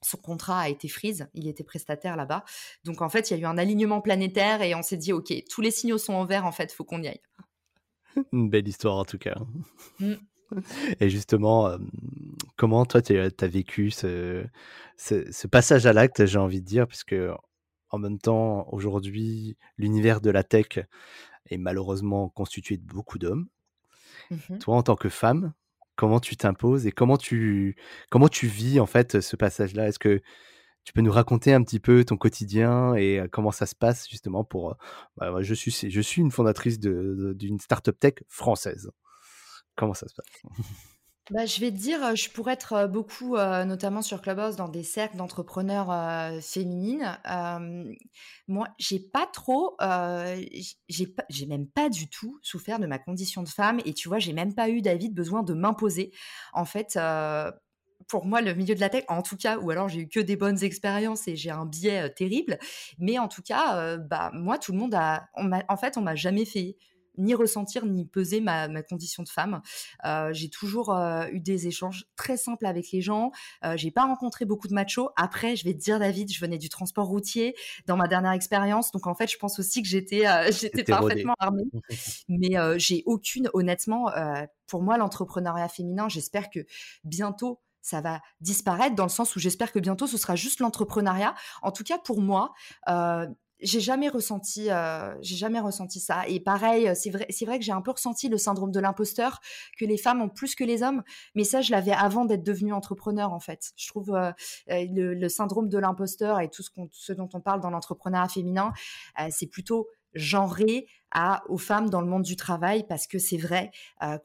[0.00, 2.44] son contrat a été freeze, il était prestataire là-bas.
[2.84, 5.32] Donc en fait, il y a eu un alignement planétaire et on s'est dit ok,
[5.48, 7.20] tous les signaux sont en vert, en fait, faut qu'on y aille.
[8.32, 9.36] Une belle histoire en tout cas.
[9.98, 10.14] Mmh.
[11.00, 11.70] Et justement,
[12.56, 14.44] comment toi, tu as vécu ce,
[14.96, 17.16] ce, passage à l'acte, j'ai envie de dire, puisque
[17.90, 20.78] en même temps, aujourd'hui, l'univers de la tech
[21.46, 23.48] est malheureusement constitué de beaucoup d'hommes.
[24.30, 25.52] Mmh toi, en tant que femme,
[25.96, 27.76] comment tu t'imposes et comment tu,
[28.10, 29.88] comment tu vis en fait ce passage-là?
[29.88, 30.22] Est-ce que
[30.84, 34.42] tu peux nous raconter un petit peu ton quotidien et comment ça se passe justement
[34.44, 34.76] pour...
[35.16, 38.90] Bah, je, suis, je suis une fondatrice d'une startup tech française.
[39.82, 40.42] Comment ça se passe?
[41.32, 45.16] Bah, je vais te dire, je pourrais être beaucoup, notamment sur Clubhouse, dans des cercles
[45.16, 47.18] d'entrepreneurs féminines.
[48.46, 49.76] moi, j'ai pas trop,
[50.88, 53.80] j'ai même pas du tout souffert de ma condition de femme.
[53.84, 56.12] Et tu vois, j'ai même pas eu, David, besoin de m'imposer.
[56.52, 56.96] En fait,
[58.06, 60.20] pour moi, le milieu de la tech, en tout cas, ou alors j'ai eu que
[60.20, 62.60] des bonnes expériences et j'ai un biais terrible.
[62.98, 65.28] Mais en tout cas, bah, moi, tout le monde a.
[65.34, 66.76] en fait, on m'a jamais fait
[67.18, 69.62] ni ressentir ni peser ma, condition de femme.
[70.04, 73.30] Euh, j'ai toujours euh, eu des échanges très simples avec les gens.
[73.64, 75.10] Euh, j'ai pas rencontré beaucoup de machos.
[75.16, 77.54] Après, je vais te dire, David, je venais du transport routier
[77.86, 81.64] dans ma dernière expérience, donc en fait, je pense aussi que j'étais j'étais parfaitement armée.
[82.28, 84.10] Mais j'ai aucune, honnêtement,
[84.66, 86.60] pour moi, l'entrepreneuriat féminin, j'espère que
[87.04, 91.34] bientôt ça va disparaître dans le sens où j'espère que bientôt ce sera juste l'entrepreneuriat.
[91.62, 92.54] En tout cas, pour moi,
[93.62, 96.26] j'ai jamais ressenti, euh, j'ai jamais ressenti ça.
[96.28, 99.40] Et pareil, c'est vrai, c'est vrai que j'ai un peu ressenti le syndrome de l'imposteur
[99.78, 101.02] que les femmes ont plus que les hommes.
[101.34, 103.72] Mais ça, je l'avais avant d'être devenue entrepreneur en fait.
[103.76, 104.32] Je trouve euh,
[104.70, 108.72] euh, le, syndrome de l'imposteur et tout ce, dont on parle dans l'entrepreneuriat féminin,
[109.30, 110.86] c'est plutôt genré
[111.48, 113.70] aux femmes dans le monde du travail parce que c'est vrai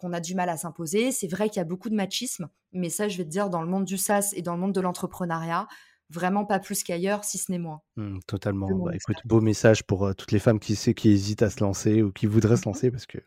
[0.01, 1.11] qu'on a du mal à s'imposer.
[1.11, 2.49] C'est vrai qu'il y a beaucoup de machisme.
[2.73, 4.73] Mais ça, je vais te dire, dans le monde du SaaS et dans le monde
[4.73, 5.67] de l'entrepreneuriat,
[6.09, 7.81] vraiment pas plus qu'ailleurs, si ce n'est moins.
[7.95, 8.67] Mmh, totalement.
[8.85, 12.11] Bah, écoute, beau message pour toutes les femmes qui, qui hésitent à se lancer ou
[12.11, 13.19] qui voudraient se mmh lancer parce que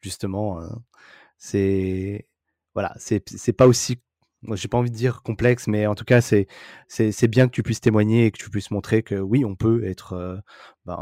[0.00, 0.60] justement,
[1.38, 2.28] c'est
[2.74, 4.00] voilà, c'est pas aussi
[4.54, 6.46] j'ai pas envie de dire complexe, mais en tout cas c'est
[6.88, 9.84] c'est bien que tu puisses témoigner et que tu puisses montrer que oui on peut
[9.84, 10.42] être
[10.86, 10.96] ben,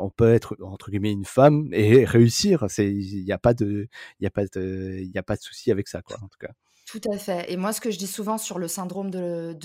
[0.00, 2.66] on peut être entre guillemets une femme et réussir.
[2.78, 3.88] Il n'y a pas de
[4.20, 6.52] il a pas de il a pas de souci avec ça quoi en tout cas.
[6.86, 7.50] Tout à fait.
[7.50, 9.56] Et moi, ce que je dis souvent sur le syndrome de,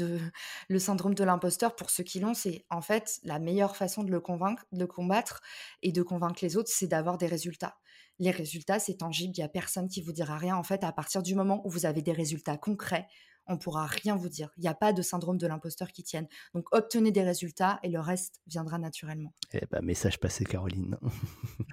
[0.70, 4.86] l'imposteur, pour ceux qui l'ont, c'est en fait la meilleure façon de le convaincre, de
[4.86, 5.42] combattre
[5.82, 7.78] et de convaincre les autres, c'est d'avoir des résultats.
[8.20, 9.34] Les résultats, c'est tangible.
[9.36, 10.56] Il n'y a personne qui vous dira rien.
[10.56, 13.08] En fait, à partir du moment où vous avez des résultats concrets,
[13.50, 14.52] on pourra rien vous dire.
[14.58, 16.28] Il n'y a pas de syndrome de l'imposteur qui tienne.
[16.54, 19.34] Donc obtenez des résultats et le reste viendra naturellement.
[19.54, 20.98] Eh ben, message passé, Caroline.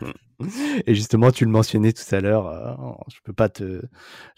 [0.86, 3.34] et justement, tu le mentionnais tout à l'heure, euh, je peux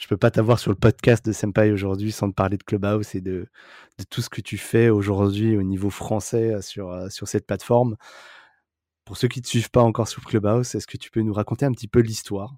[0.08, 3.20] peux pas t'avoir sur le podcast de Senpai aujourd'hui sans te parler de Clubhouse et
[3.20, 3.46] de,
[3.98, 7.46] de tout ce que tu fais aujourd'hui au niveau français euh, sur, euh, sur cette
[7.46, 7.96] plateforme.
[9.04, 11.32] Pour ceux qui ne te suivent pas encore sur Clubhouse, est-ce que tu peux nous
[11.32, 12.56] raconter un petit peu l'histoire?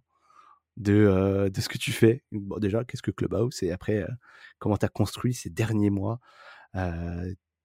[0.76, 3.62] De, de ce que tu fais bon, Déjà, qu'est-ce que Clubhouse?
[3.62, 4.06] Et après,
[4.58, 6.20] comment tu as construit ces derniers mois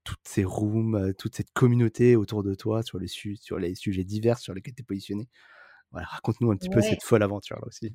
[0.04, 4.38] toutes ces rooms, toute cette communauté autour de toi sur les, sur les sujets divers
[4.38, 5.28] sur lesquels tu es positionné?
[5.92, 7.94] Voilà, raconte-nous un petit peu cette folle aventure là aussi.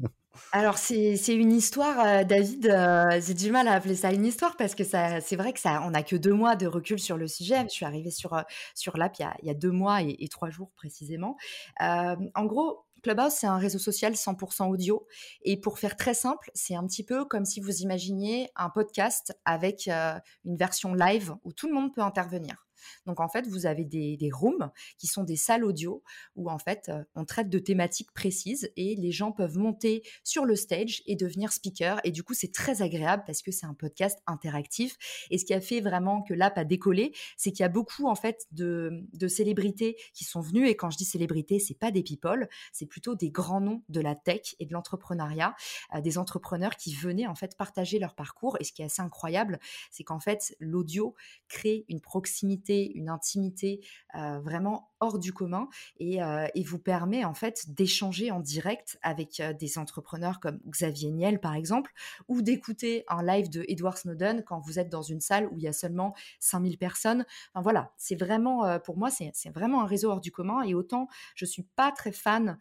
[0.53, 2.75] Alors c'est une histoire, David.
[3.21, 5.91] j'ai du mal à appeler ça une histoire parce que c'est vrai que ça, on
[5.91, 7.63] n'a que deux mois de recul sur le sujet.
[7.65, 8.43] Je suis arrivée sur
[8.75, 11.37] sur l'app il, il, y a deux mois et, et trois jours précisément.
[11.79, 15.07] en gros, Clubhouse, c'est un réseau social 100% audio.
[15.43, 19.37] Et pour faire très simple, c'est un petit peu comme si vous imaginiez un podcast
[19.45, 22.67] avec euh, une version live où tout le monde peut intervenir.
[23.07, 26.03] Donc en fait, vous avez des, rooms qui sont des salles audio
[26.37, 30.45] où en fait euh, on traite de thématiques précises et les gens peuvent monter sur
[30.45, 32.01] le stage et devenir speaker.
[32.05, 34.97] Et du coup, c'est très agréable parce que c'est un podcast interactif.
[35.31, 38.07] Et ce qui a fait vraiment que l'app a décollé, c'est qu'il y a beaucoup
[38.07, 40.69] en fait de, célébrités qui sont venues.
[40.69, 44.01] Et quand je dis célébrités, c'est pas des people, c'est plutôt des grands noms de
[44.01, 45.55] la tech et de l'entrepreneuriat,
[45.95, 48.57] euh, des entrepreneurs qui venaient en fait partager leur parcours.
[48.61, 49.59] Et ce qui est assez incroyable,
[49.91, 51.15] c'est qu'en fait l'audio
[51.49, 53.81] crée une proximité une intimité
[54.15, 55.69] vraiment hors du commun
[55.99, 56.21] et,
[56.65, 61.93] vous permet en fait d'échanger en direct avec des entrepreneurs comme Xavier Niel par exemple
[62.29, 65.65] ou d'écouter un live de Edward Snowden quand vous êtes dans une salle où il
[65.65, 67.25] y a seulement 5000 personnes.
[67.53, 71.09] Enfin voilà, c'est vraiment pour moi c'est vraiment un réseau hors du commun et autant
[71.35, 72.59] je suis pas très fan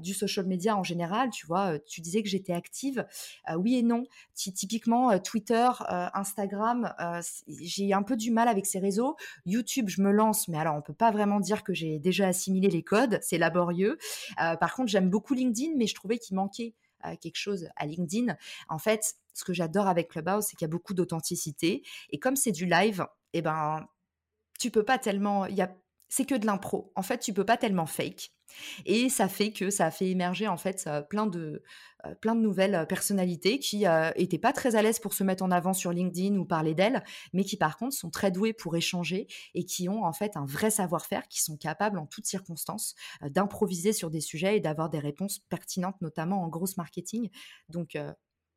[0.00, 3.06] du social media en général, tu vois, tu disais que j'étais active,
[3.56, 4.04] oui et non.
[4.34, 6.94] Typiquement Twitter, Instagram,
[7.48, 9.16] j'ai un peu du mal avec ces réseaux.
[9.44, 12.68] YouTube, je me lance, mais alors on peut pas vraiment dire que j'ai déjà assimilé
[12.68, 13.98] les codes, c'est laborieux.
[14.40, 16.74] Euh, par contre, j'aime beaucoup LinkedIn, mais je trouvais qu'il manquait
[17.04, 18.36] euh, quelque chose à LinkedIn.
[18.68, 21.82] En fait, ce que j'adore avec Clubhouse, c'est qu'il y a beaucoup d'authenticité.
[22.10, 23.86] Et comme c'est du live, eh ben,
[24.58, 25.46] tu peux pas tellement.
[25.46, 25.70] Il y a,
[26.08, 26.92] c'est que de l'impro.
[26.96, 28.32] En fait, tu peux pas tellement fake.
[28.84, 31.62] Et ça fait que ça a fait émerger en fait plein de,
[32.20, 33.84] plein de nouvelles personnalités qui
[34.16, 37.02] n'étaient pas très à l'aise pour se mettre en avant sur LinkedIn ou parler d'elles,
[37.32, 40.46] mais qui par contre sont très douées pour échanger et qui ont en fait un
[40.46, 45.00] vrai savoir-faire, qui sont capables en toutes circonstances d'improviser sur des sujets et d'avoir des
[45.00, 47.30] réponses pertinentes, notamment en grosse marketing.
[47.68, 47.98] Donc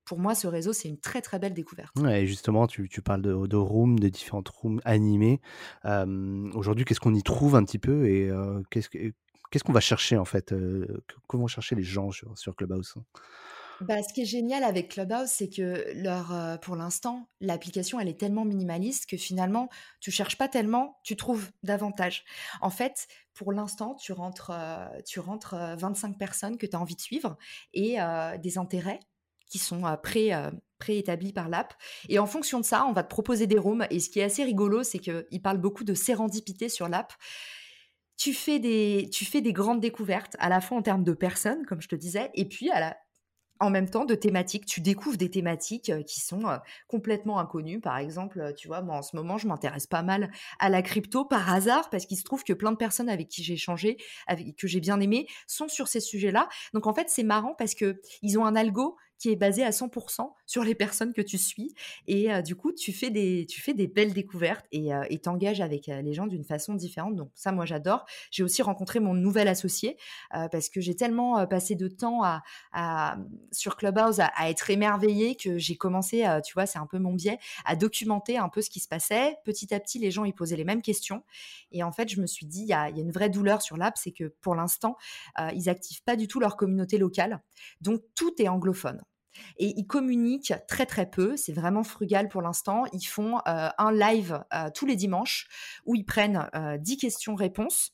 [0.09, 1.95] pour moi, ce réseau, c'est une très très belle découverte.
[1.99, 5.39] Ouais, justement, tu, tu parles de, de rooms, de différentes rooms animées.
[5.85, 8.31] Aujourd'hui, qu'est-ce qu'on y trouve un petit peu et
[8.71, 9.13] qu'est-ce que
[9.51, 10.53] Qu'est-ce qu'on va chercher en fait
[11.27, 12.95] Comment chercher les gens sur, Clubhouse?
[13.81, 18.19] Bah, ce qui est génial avec Clubhouse, c'est que leur, pour l'instant, l'application, elle est
[18.19, 19.69] tellement minimaliste que finalement,
[20.01, 22.25] tu cherches pas tellement, tu trouves davantage.
[22.61, 24.51] En fait, pour l'instant, tu rentres,
[25.05, 27.37] tu rentres 25 personnes que tu as envie de suivre
[27.73, 27.97] et
[28.39, 28.99] des intérêts
[29.49, 30.31] qui sont pré,
[30.77, 31.73] préétablis par l'app.
[32.07, 33.85] Et en fonction de ça, on va te proposer des rooms.
[33.89, 37.13] Et ce qui est assez rigolo, c'est qu'ils parlent beaucoup de sérendipité sur l'app
[38.19, 41.65] tu fais des, tu fais des grandes découvertes, à la fois en termes de personnes,
[41.65, 42.97] comme je te disais, et puis à la,
[43.59, 44.65] en même temps de thématiques.
[44.65, 47.79] Tu découvres des thématiques euh, qui sont euh, complètement inconnues.
[47.79, 50.81] Par exemple, euh, tu vois, moi en ce moment, je m'intéresse pas mal à la
[50.81, 53.97] crypto par hasard parce qu'il se trouve que plein de personnes avec qui j'ai échangé,
[54.27, 56.47] avec, que j'ai bien aimé, sont sur ces sujets-là.
[56.73, 59.69] Donc en fait, c'est marrant parce que ils ont un algo qui est basé à
[59.69, 61.75] 100% sur les personnes que tu suis.
[62.07, 66.13] Et du coup, tu fais, des, tu fais des belles découvertes et t'engages avec les
[66.13, 67.15] gens d'une façon différente.
[67.15, 68.05] Donc ça, moi, j'adore.
[68.31, 69.97] J'ai aussi rencontré mon nouvel associé
[70.31, 73.17] parce que j'ai tellement passé de temps à,
[73.51, 77.39] sur Clubhouse à, être émerveillée que j'ai commencé, tu vois, c'est un peu mon biais,
[77.65, 79.37] à documenter un peu ce qui se passait.
[79.43, 81.23] Petit à petit, les gens, ils posaient les mêmes questions.
[81.71, 83.61] Et en fait, je me suis dit, il y a, y a, une vraie douleur
[83.61, 84.95] sur l'app, c'est que pour l'instant,
[85.53, 87.41] ils activent pas du tout leur communauté locale.
[87.81, 89.03] Donc tout est anglophone.
[89.57, 92.85] Et ils communiquent très très peu, c'est vraiment frugal pour l'instant.
[92.93, 95.47] Ils font euh, un live euh, tous les dimanches
[95.85, 97.93] où ils prennent 10 euh, questions-réponses.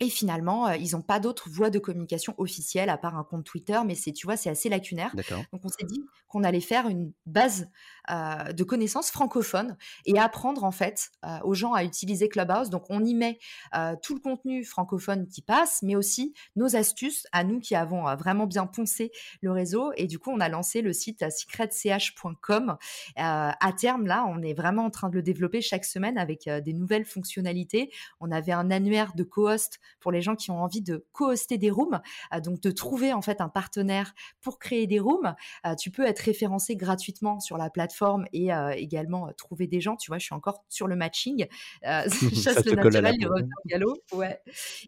[0.00, 3.78] Et finalement, ils n'ont pas d'autres voies de communication officielles à part un compte Twitter,
[3.86, 5.14] mais c'est, tu vois, c'est assez lacunaire.
[5.52, 7.68] Donc on s'est dit qu'on allait faire une base
[8.10, 9.76] euh, de connaissances francophones
[10.06, 12.70] et apprendre en fait euh, aux gens à utiliser Clubhouse.
[12.70, 13.38] Donc on y met
[13.74, 18.14] euh, tout le contenu francophone qui passe, mais aussi nos astuces à nous qui avons
[18.16, 19.92] vraiment bien poncé le réseau.
[19.96, 22.76] Et du coup, on a lancé le site secretch.com.
[23.16, 26.72] à terme, là, on est vraiment en train de le développer chaque semaine avec des
[26.72, 27.92] nouvelles fonctionnalités.
[28.20, 31.70] On avait un annuaire de co-host pour les gens qui ont envie de co-hoster des
[31.70, 32.00] rooms,
[32.42, 35.34] donc de trouver en fait un partenaire pour créer des rooms.
[35.78, 39.96] tu peux être référencé gratuitement sur la plateforme et également trouver des gens.
[39.96, 41.46] Tu vois, je suis encore sur le matching.
[41.82, 43.96] chasse le naturel, les revient galop.
[44.12, 44.40] Ouais.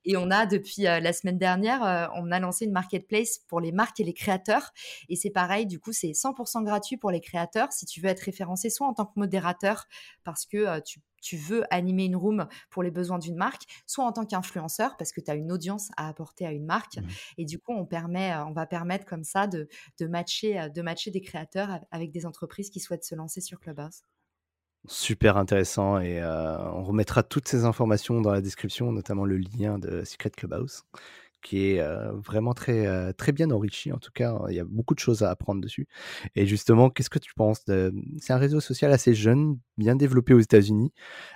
[0.04, 4.00] Et on a depuis la semaine dernière, on a lancé une marketplace pour les marques
[4.00, 4.72] et les créateurs.
[5.08, 8.20] Et c'est pareil, du coup, c'est 100% gratuit pour les créateurs si tu veux être
[8.20, 9.86] référencé soit en tant que modérateur
[10.24, 14.12] parce que tu tu veux animer une room pour les besoins d'une marque, soit en
[14.12, 16.98] tant qu'influenceur parce que tu as une audience à apporter à une marque.
[16.98, 17.06] Mmh.
[17.38, 19.68] Et du coup, on, permet, euh, on va permettre comme ça de,
[20.00, 24.02] matcher, euh, de matcher des créateurs avec des entreprises qui souhaitent se lancer sur Clubhouse.
[24.88, 29.78] Super intéressant et euh, on remettra toutes ces informations dans la description, notamment le lien
[29.78, 30.82] de Secret Clubhouse
[31.42, 31.84] qui est
[32.24, 33.92] vraiment très, très bien enrichi.
[33.92, 35.86] En tout cas, il y a beaucoup de choses à apprendre dessus.
[36.34, 37.62] Et justement, qu'est-ce que tu penses.
[38.18, 40.92] C'est un réseau social assez jeune, bien développé aux États-Unis.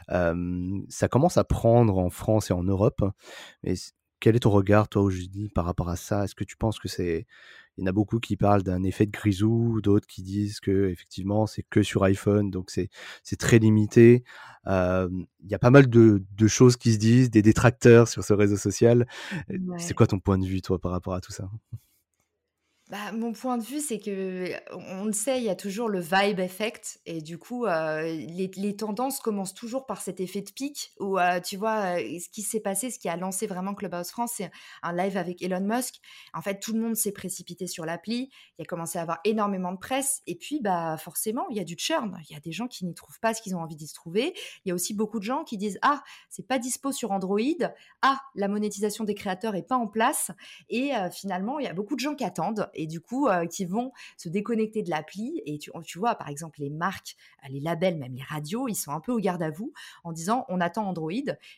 [0.09, 3.03] ça commence à prendre en France et en Europe.
[3.63, 3.75] Mais
[4.21, 6.25] quel est ton regard, toi, aujourd'hui, par rapport à ça?
[6.25, 7.27] Est-ce que tu penses que c'est
[7.77, 10.89] il y en a beaucoup qui parlent d'un effet de grisou, d'autres qui disent que
[10.89, 14.25] effectivement c'est que sur iPhone, donc c'est très limité.
[14.67, 18.33] Il y a pas mal de, de, choses qui se disent, des détracteurs sur ce
[18.33, 19.07] réseau social.
[19.79, 21.49] C'est quoi ton point de vue, toi, par rapport à tout ça?
[22.89, 25.99] Bah, mon point de vue, c'est que on le sait, il y a toujours le
[25.99, 30.93] vibe effect et du coup, les, les, tendances commencent toujours par cet effet de pic
[31.01, 34.53] où, tu vois, ce qui s'est passé, ce qui a lancé vraiment Clubhouse France, c'est
[34.85, 35.97] un live avec Elon Musk.
[36.33, 38.31] En fait, tout le monde s'est précipité sur l'appli.
[38.57, 41.61] Il y a commencé à avoir énormément de presse et puis, bah, forcément, il y
[41.61, 42.17] a du churn.
[42.29, 44.33] Il y a des gens qui n'y trouvent pas ce qu'ils ont envie d'y trouver.
[44.65, 47.41] Il y a aussi beaucoup de gens qui disent ah, c'est pas dispo sur Android.
[48.03, 50.31] Ah, la monétisation des créateurs est pas en place.
[50.69, 53.65] Et finalement, il y a beaucoup de gens qui attendent et du coup euh, qui
[53.65, 55.43] vont se déconnecter de l'appli.
[55.47, 58.93] Et tu, vois, par exemple, les marques, euh, les labels, même les radios, ils sont
[58.93, 59.73] un peu au garde à vous
[60.05, 61.11] en disant on attend Android.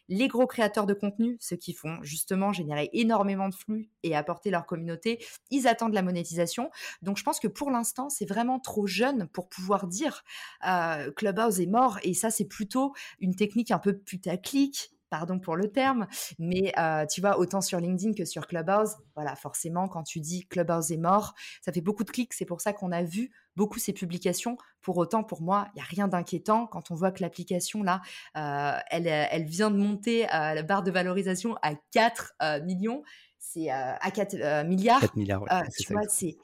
[0.08, 4.50] Les gros créateurs de contenu, ceux qui font justement générer énormément de flux et apporter
[4.50, 6.70] leur communauté, ils attendent la monétisation.
[7.02, 10.24] Donc je pense que pour l'instant, c'est vraiment trop jeune pour pouvoir dire
[10.66, 11.98] euh, Clubhouse est mort.
[12.02, 16.06] Et ça, c'est plutôt une technique un peu putaclic pardon pour le terme,
[16.38, 16.72] mais
[17.10, 20.96] tu vois, autant sur LinkedIn que sur Clubhouse, voilà, forcément, quand tu dis Clubhouse est
[20.96, 22.32] mort, ça fait beaucoup de clics.
[22.34, 24.56] C'est pour ça qu'on a vu beaucoup ces publications.
[24.80, 28.00] Pour autant, pour moi, il n'y a rien d'inquiétant quand on voit que l'application, là,
[28.34, 32.34] elle, elle, vient de monter la barre de valorisation à 4
[32.64, 33.02] millions.
[33.38, 35.00] C'est à 4 milliards.
[35.00, 35.44] 4 milliards,
[35.78, 36.36] tu vois, c'est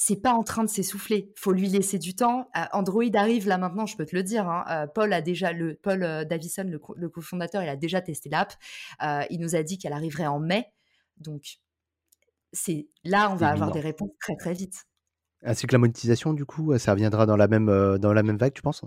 [0.00, 1.32] c'est pas en train de s'essouffler.
[1.34, 2.48] Faut lui laisser du temps.
[2.56, 4.48] Euh, Android arrive là maintenant, je peux te le dire.
[4.48, 4.64] Hein.
[4.70, 8.54] Euh, Paul a déjà le Paul euh, Davison, le, cofondateur, il a déjà testé l'app.
[9.28, 10.66] il nous a dit qu'elle arriverait en mai.
[11.16, 11.58] Donc
[12.52, 14.84] c'est là, on va avoir des réponses très très vite.
[15.42, 18.54] Ainsi que la monétisation, du coup, ça reviendra dans la même dans la même vague,
[18.54, 18.82] tu penses?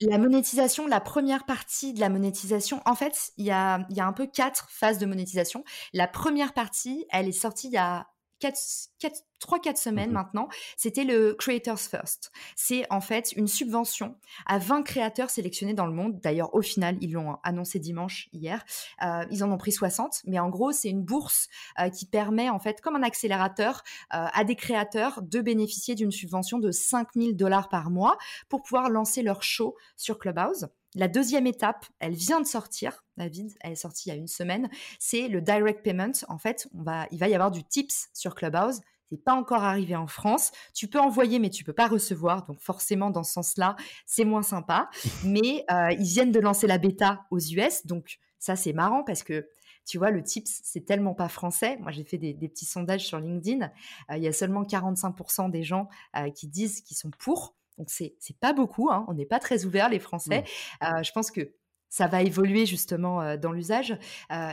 [0.00, 4.06] La monétisation, la première partie de la monétisation, en fait, il y a, y a
[4.06, 5.62] un peu quatre phases de monétisation.
[5.94, 8.08] La première partie, elle est sortie il y a
[8.40, 12.32] 3-4 semaines mmh maintenant, c'était le Creators First.
[12.54, 14.16] C'est en fait une subvention
[14.46, 16.20] à 20 créateurs sélectionnés dans le monde.
[16.22, 18.64] D'ailleurs, au final, ils l'ont annoncé dimanche, hier.
[19.02, 22.48] Euh, ils en ont pris 60, mais en gros, c'est une bourse euh, qui permet,
[22.48, 23.82] en fait, comme un accélérateur,
[24.14, 28.16] euh, à des créateurs de bénéficier d'une subvention de 5000 dollars par mois
[28.48, 30.68] pour pouvoir lancer leur show sur Clubhouse.
[30.96, 34.26] La deuxième étape, elle vient de sortir, David, elle est sortie il y a une
[34.26, 36.12] semaine, c'est le direct payment.
[36.28, 38.80] En fait, on va, il va y avoir du tips sur Clubhouse.
[39.10, 40.52] C'est pas encore arrivé en France.
[40.74, 42.46] Tu peux envoyer, mais tu peux pas recevoir.
[42.46, 43.76] Donc forcément, dans ce sens-là,
[44.06, 44.88] c'est moins sympa.
[45.24, 49.22] Mais euh, ils viennent de lancer la bêta aux US, donc ça c'est marrant parce
[49.22, 49.46] que
[49.84, 51.76] Tu vois, le tips, c'est tellement pas français.
[51.76, 53.70] Moi, j'ai fait des, petits sondages sur LinkedIn.
[54.16, 55.88] il y a seulement 45% des gens
[56.34, 57.54] qui disent qu'ils sont pour.
[57.78, 58.90] Donc, c'est pas beaucoup.
[58.90, 59.04] Hein.
[59.08, 60.44] On n'est pas très ouverts, les Français.
[60.80, 61.02] Mmh.
[61.02, 61.52] je pense que
[61.88, 63.96] ça va évoluer justement dans l'usage.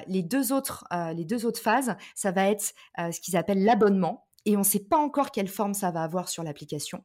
[0.07, 4.27] les, deux autres, les deux autres phases, ça va être ce qu'ils appellent l'abonnement.
[4.45, 7.03] Et on ne sait pas encore quelle forme ça va avoir sur l'application.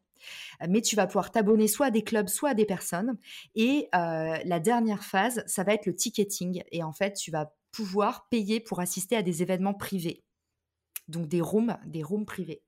[0.68, 3.16] Mais tu vas pouvoir t'abonner soit à des clubs, soit à des personnes.
[3.54, 6.62] Et la dernière phase, ça va être le ticketing.
[6.72, 10.24] Et en fait, tu vas pouvoir payer pour assister à des événements privés.
[11.08, 12.62] Donc des rooms, des rooms privés.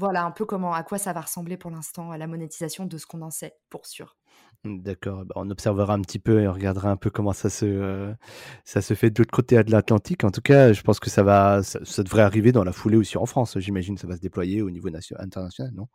[0.00, 2.96] Voilà un peu comment, à quoi ça va ressembler pour l'instant à la monétisation de
[2.96, 4.16] ce qu'on en sait, pour sûr.
[4.64, 7.66] D'accord, bah, on observera un petit peu et on regardera un peu comment ça se,
[7.66, 8.14] euh,
[8.64, 10.24] ça se fait de l'autre côté de l'Atlantique.
[10.24, 13.18] En tout cas, je pense que ça va, ça, devrait arriver dans la foulée aussi
[13.18, 13.58] en France.
[13.58, 14.88] J'imagine ça va se déployer au niveau
[15.18, 15.86] international, non?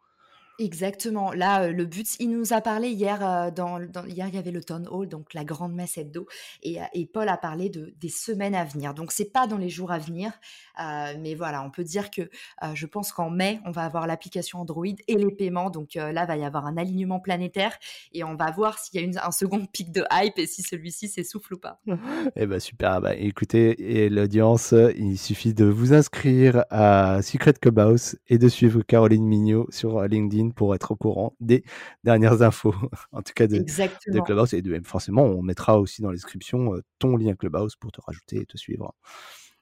[0.59, 1.31] Exactement.
[1.33, 4.87] Là, le but, il nous a parlé hier, dans, hier il y avait le town
[4.89, 6.27] hall, donc la grande messe hebdo,
[6.63, 8.93] et, et Paul a parlé de des semaines à venir.
[8.93, 10.31] Donc c'est pas dans les jours à venir,
[10.77, 12.29] mais voilà, on peut dire que
[12.73, 15.69] je pense qu'en mai, on va avoir l'application Android et les paiements.
[15.69, 17.77] Donc là, va y avoir un alignement planétaire
[18.13, 20.61] et on va voir s'il y a une, un second pic de hype et si
[20.61, 21.81] celui-ci s'essouffle ou pas.
[22.35, 23.01] Eh ben super.
[23.01, 28.81] Bah, écoutez, et l'audience, il suffit de vous inscrire à Secret Clubhouse et de suivre
[28.81, 31.63] Caroline Mignot sur LinkedIn pour être au courant des
[32.03, 32.73] dernières infos,
[33.11, 34.53] en tout cas de, de Clubhouse.
[34.53, 38.01] Et de, forcément, on mettra aussi dans la description euh, ton lien Clubhouse pour te
[38.01, 38.93] rajouter et te suivre.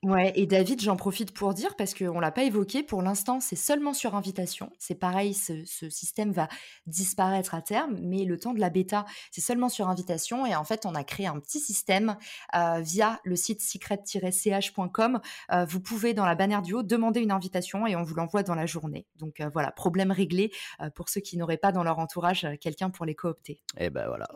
[0.03, 3.39] Ouais, et David, j'en profite pour dire, parce qu'on ne l'a pas évoqué, pour l'instant,
[3.39, 4.69] c'est seulement sur invitation.
[4.77, 6.49] C'est pareil, ce, système va
[6.87, 10.45] disparaître à terme, mais le temps de la bêta, c'est seulement sur invitation.
[10.45, 12.17] Et en fait, on a créé un petit système
[12.53, 15.21] euh, via le site secret-ch.com.
[15.53, 18.43] Euh, vous pouvez, dans la bannière du haut, demander une invitation et on vous l'envoie
[18.43, 19.07] dans la journée.
[19.15, 20.51] Donc euh, voilà, problème réglé
[20.95, 23.61] pour ceux qui n'auraient pas dans leur entourage quelqu'un pour les coopter.
[23.77, 24.27] Et ben voilà,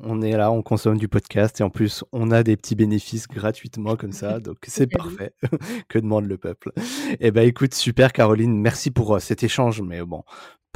[0.00, 3.26] on est là, on consomme du podcast et en plus on a des petits bénéfices
[3.26, 5.32] gratuitement comme ça, donc c'est parfait.
[5.88, 6.72] que demande le peuple?
[7.20, 10.22] Eh ben écoute, super Caroline, merci pour euh, cet échange, mais bon,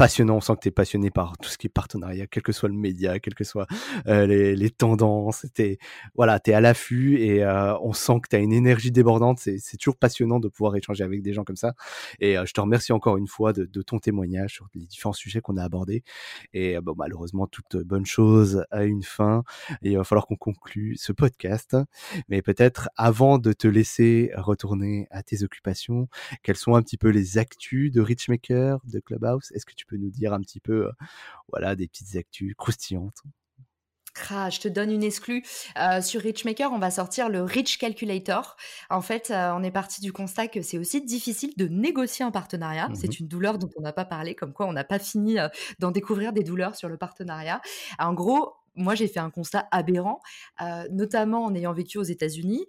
[0.03, 0.39] passionnant.
[0.39, 2.69] On sent que tu es passionné par tout ce qui est partenariat, quel que soit
[2.69, 3.69] le média, quel que soit
[4.09, 5.47] euh, les, tendances.
[5.55, 5.79] T'es,
[6.17, 9.39] voilà, tu es à l'affût et euh, on sent que tu as une énergie débordante.
[9.39, 11.75] C'est, toujours passionnant de pouvoir échanger avec des gens comme ça.
[12.19, 15.41] Et euh, je te remercie encore une fois de, ton témoignage sur les différents sujets
[15.41, 16.03] qu'on a abordés.
[16.53, 19.45] Et bon, malheureusement, toute bonne chose a une fin.
[19.83, 21.77] Et il va falloir qu'on conclue ce podcast.
[22.29, 26.09] Mais peut-être avant de te laisser retourner à tes occupations,
[26.43, 29.53] quelles sont un petit peu les actus de Richmaker, de Clubhouse?
[29.53, 30.93] Est-ce que tu tu peux nous dire un petit peu, euh,
[31.51, 33.23] voilà, des petites actus croustillantes?
[34.15, 35.43] Je te donne une exclue.
[35.79, 38.57] Euh, sur Richmaker, on va sortir le Rich Calculator.
[38.91, 42.31] En fait, euh, on est parti du constat que c'est aussi difficile de négocier un
[42.31, 42.89] partenariat.
[42.89, 45.39] Mmh c'est une douleur dont on n'a pas parlé, comme quoi on n'a pas fini
[45.79, 47.63] d'en découvrir des douleurs sur le partenariat.
[47.99, 50.21] En gros, moi, j'ai fait un constat aberrant,
[50.91, 52.67] notamment en ayant vécu aux États-Unis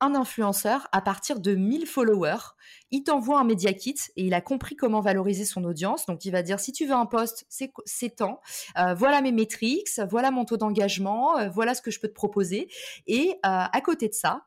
[0.00, 2.54] un influenceur à partir de 1000 followers.
[2.90, 6.06] Il t'envoie un média kit et il a compris comment valoriser son audience.
[6.06, 8.40] Donc, il va dire si tu veux un poste, c'est temps.
[8.78, 12.14] Euh, voilà mes métriques, voilà mon taux d'engagement, euh, voilà ce que je peux te
[12.14, 12.68] proposer.
[13.06, 14.42] Et euh, à côté de ça,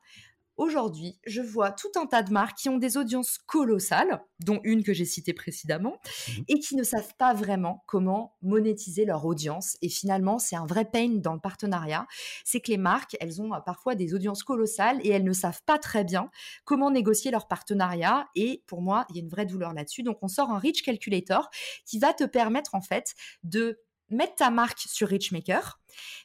[0.56, 4.84] Aujourd'hui, je vois tout un tas de marques qui ont des audiences colossales, dont une
[4.84, 5.98] que j'ai citée précédemment,
[6.28, 9.78] mmh et qui ne savent pas vraiment comment monétiser leur audience.
[9.82, 12.06] Et finalement, c'est un vrai pain dans le partenariat.
[12.44, 15.62] C'est que les marques, elles ont euh, parfois des audiences colossales et elles ne savent
[15.66, 16.30] pas très bien
[16.66, 18.28] comment négocier leur partenariat.
[18.36, 20.04] Et pour moi, il y a une vraie douleur là-dessus.
[20.04, 21.50] Donc, on sort un Rich Calculator
[21.86, 23.80] qui va te permettre en fait de
[24.14, 25.80] mettre ta marque sur Richmaker,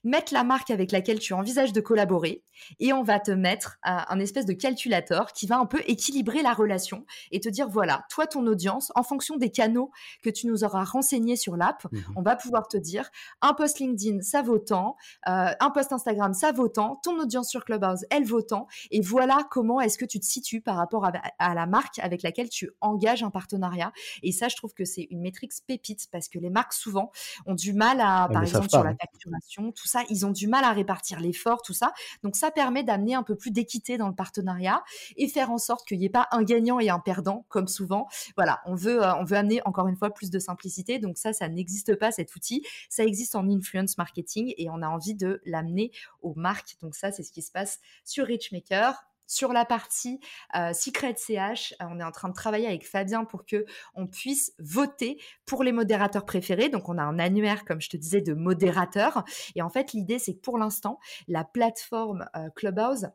[0.05, 2.45] mettre la marque avec laquelle tu envisages de collaborer
[2.81, 6.53] et on va te mettre un espèce de calculateur qui va un peu équilibrer la
[6.53, 9.91] relation et te dire voilà, toi ton audience, en fonction des canaux
[10.23, 13.11] que tu nous auras renseignés sur l'app, mmh on va pouvoir te dire
[13.43, 14.97] un post LinkedIn ça vaut tant,
[15.29, 19.01] euh, un post Instagram ça vaut tant, ton audience sur Clubhouse elle vaut tant et
[19.01, 22.71] voilà comment est-ce que tu te situes par rapport à, la marque avec laquelle tu
[22.81, 23.93] engages un partenariat.
[24.23, 27.11] Et ça je trouve que c'est une métrique pépite parce que les marques souvent
[27.47, 30.65] ont du mal à par exemple sur la facturation tout ça, ils ont du mal
[30.65, 31.93] à répartir l'effort, tout ça.
[32.23, 34.83] Donc ça permet d'amener un peu plus d'équité dans le partenariat
[35.17, 38.09] et faire en sorte qu'il n'y ait pas un gagnant et un perdant comme souvent.
[38.37, 40.99] Voilà, on veut euh, on veut amener encore une fois plus de simplicité.
[40.99, 44.89] Donc ça ça n'existe pas cet outil, ça existe en influence marketing et on a
[44.89, 46.77] envie de l'amener aux marques.
[46.83, 50.19] Donc ça c'est ce qui se passe sur Richmaker sur la partie
[50.57, 53.65] euh, Secret CH, euh, on est en train de travailler avec Fabien pour que
[53.95, 56.71] on puisse voter pour les modérateurs préférés.
[56.71, 59.25] Donc, on a un annuaire, comme je te disais, de modérateurs.
[59.55, 60.99] Et en fait, l'idée, c'est que pour l'instant,
[61.29, 63.09] la plateforme euh, Clubhouse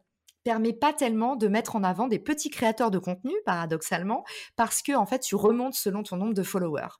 [0.43, 4.23] permet pas tellement de mettre en avant des petits créateurs de contenu, paradoxalement,
[4.55, 6.99] parce que en fait, tu remontes selon ton nombre de followers.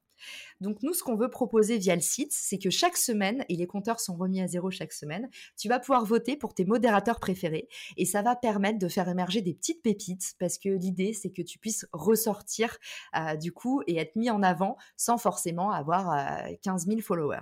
[0.64, 3.68] Donc nous, ce qu'on veut proposer via le site, c'est que chaque semaine, et les
[3.68, 7.68] compteurs sont remis à zéro chaque semaine, tu vas pouvoir voter pour tes modérateurs préférés
[7.98, 11.42] et ça va permettre de faire émerger des petites pépites parce que l'idée, c'est que
[11.42, 12.78] tu puisses ressortir
[13.18, 16.16] euh, du coup et être mis en avant sans forcément avoir
[16.62, 17.42] 15 000 followers.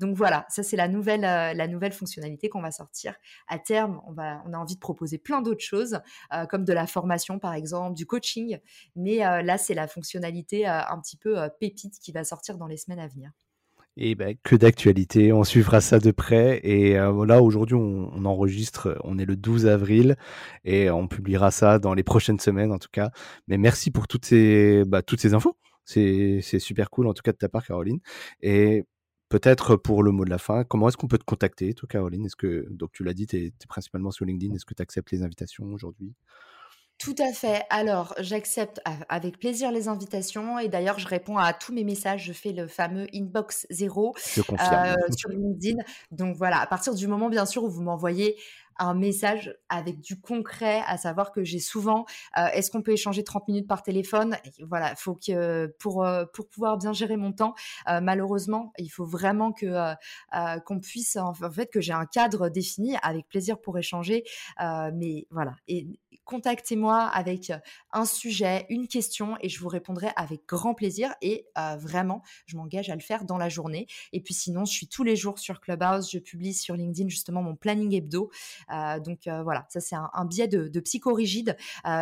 [0.00, 3.14] Donc voilà, ça c'est la nouvelle, la nouvelle fonctionnalité qu'on va sortir.
[3.48, 6.00] À terme, on, a envie de proposer plein d'autres choses,
[6.50, 8.58] comme de la formation par exemple, du coaching.
[8.96, 13.00] Mais là, c'est la fonctionnalité un petit peu pépite qui va sortir dans les semaines
[13.00, 13.30] à venir.
[13.96, 16.60] Et ben, que d'actualité, on suivra ça de près.
[16.64, 20.16] Et voilà, aujourd'hui, on, enregistre, on est le 12 avril
[20.64, 23.10] et on publiera ça dans les prochaines semaines en tout cas.
[23.46, 25.56] Mais merci pour toutes ces, bah, toutes ces infos.
[25.84, 28.00] C'est super cool en tout cas de ta part, Caroline.
[29.34, 32.24] Peut-être pour le mot de la fin, comment est-ce qu'on peut te contacter, toi, Caroline?
[32.24, 34.54] Est-ce que, donc tu l'as dit, tu es, principalement sur LinkedIn.
[34.54, 36.14] Est-ce que tu acceptes les invitations aujourd'hui?
[36.98, 37.64] Tout à fait.
[37.70, 42.24] Alors, j'accepte avec plaisir les invitations et d'ailleurs, je réponds à tous mes messages.
[42.24, 45.82] Je fais le fameux inbox zéro euh, sur LinkedIn.
[46.12, 48.36] Donc voilà, à partir du moment, bien sûr, où vous m'envoyez
[48.78, 53.22] un message avec du concret, à savoir que j'ai souvent, euh, est-ce qu'on peut échanger
[53.22, 54.36] 30 minutes par téléphone?
[54.60, 57.54] Voilà, faut que pour euh, pour pouvoir bien gérer mon temps,
[57.86, 59.94] malheureusement, il faut vraiment que
[60.64, 64.24] qu'on puisse en fait que j'ai un cadre défini avec plaisir pour échanger.
[64.58, 65.86] mais voilà, et
[66.24, 67.52] contactez-moi avec
[67.92, 71.46] un sujet, une question et je vous répondrai avec grand plaisir et
[71.78, 73.86] vraiment, je m'engage à le faire dans la journée.
[74.12, 77.42] Et puis sinon, je suis tous les jours sur Clubhouse, je publie sur LinkedIn justement
[77.42, 78.30] mon planning hebdo.
[79.04, 81.56] donc voilà, ça c'est un, biais de, de psychorigide.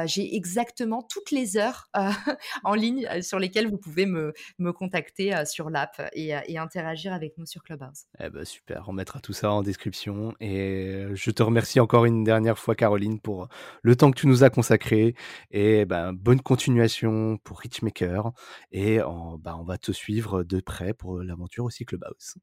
[0.07, 1.91] J'ai exactement toutes les heures
[2.65, 7.47] en ligne sur lesquelles vous pouvez me, me contacter sur l'app et, interagir avec nous
[7.47, 8.05] sur Clubhouse.
[8.21, 12.23] Eh ben super, on mettra tout ça en description et je te remercie encore une
[12.23, 13.49] dernière fois Caroline pour
[13.83, 15.15] le temps que tu nous as consacré.
[15.51, 18.33] Et ben, bonne continuation pour Richmaker.
[18.71, 22.37] Et ben, on va te suivre de près pour l'aventure aussi Clubhouse.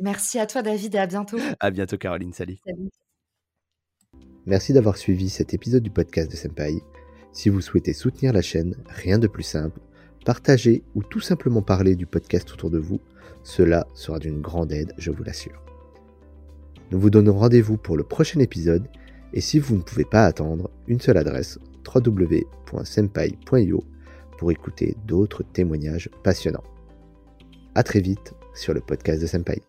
[0.00, 1.38] Merci à toi, David, et à bientôt.
[1.60, 2.32] À bientôt, Caroline.
[2.32, 2.58] Salut.
[2.66, 2.88] Salut.
[4.46, 6.82] Merci d'avoir suivi cet épisode du podcast de Senpai.
[7.32, 9.80] Si vous souhaitez soutenir la chaîne, rien de plus simple.
[10.24, 13.00] Partager ou tout simplement parler du podcast autour de vous.
[13.44, 15.62] Cela sera d'une grande aide, je vous l'assure.
[16.90, 18.88] Nous vous donnons rendez-vous pour le prochain épisode
[19.32, 21.58] et si vous ne pouvez pas attendre, une seule adresse
[21.94, 23.84] www.senpai.io
[24.38, 26.64] pour écouter d'autres témoignages passionnants.
[27.74, 29.62] A très vite sur le podcast de Senpai.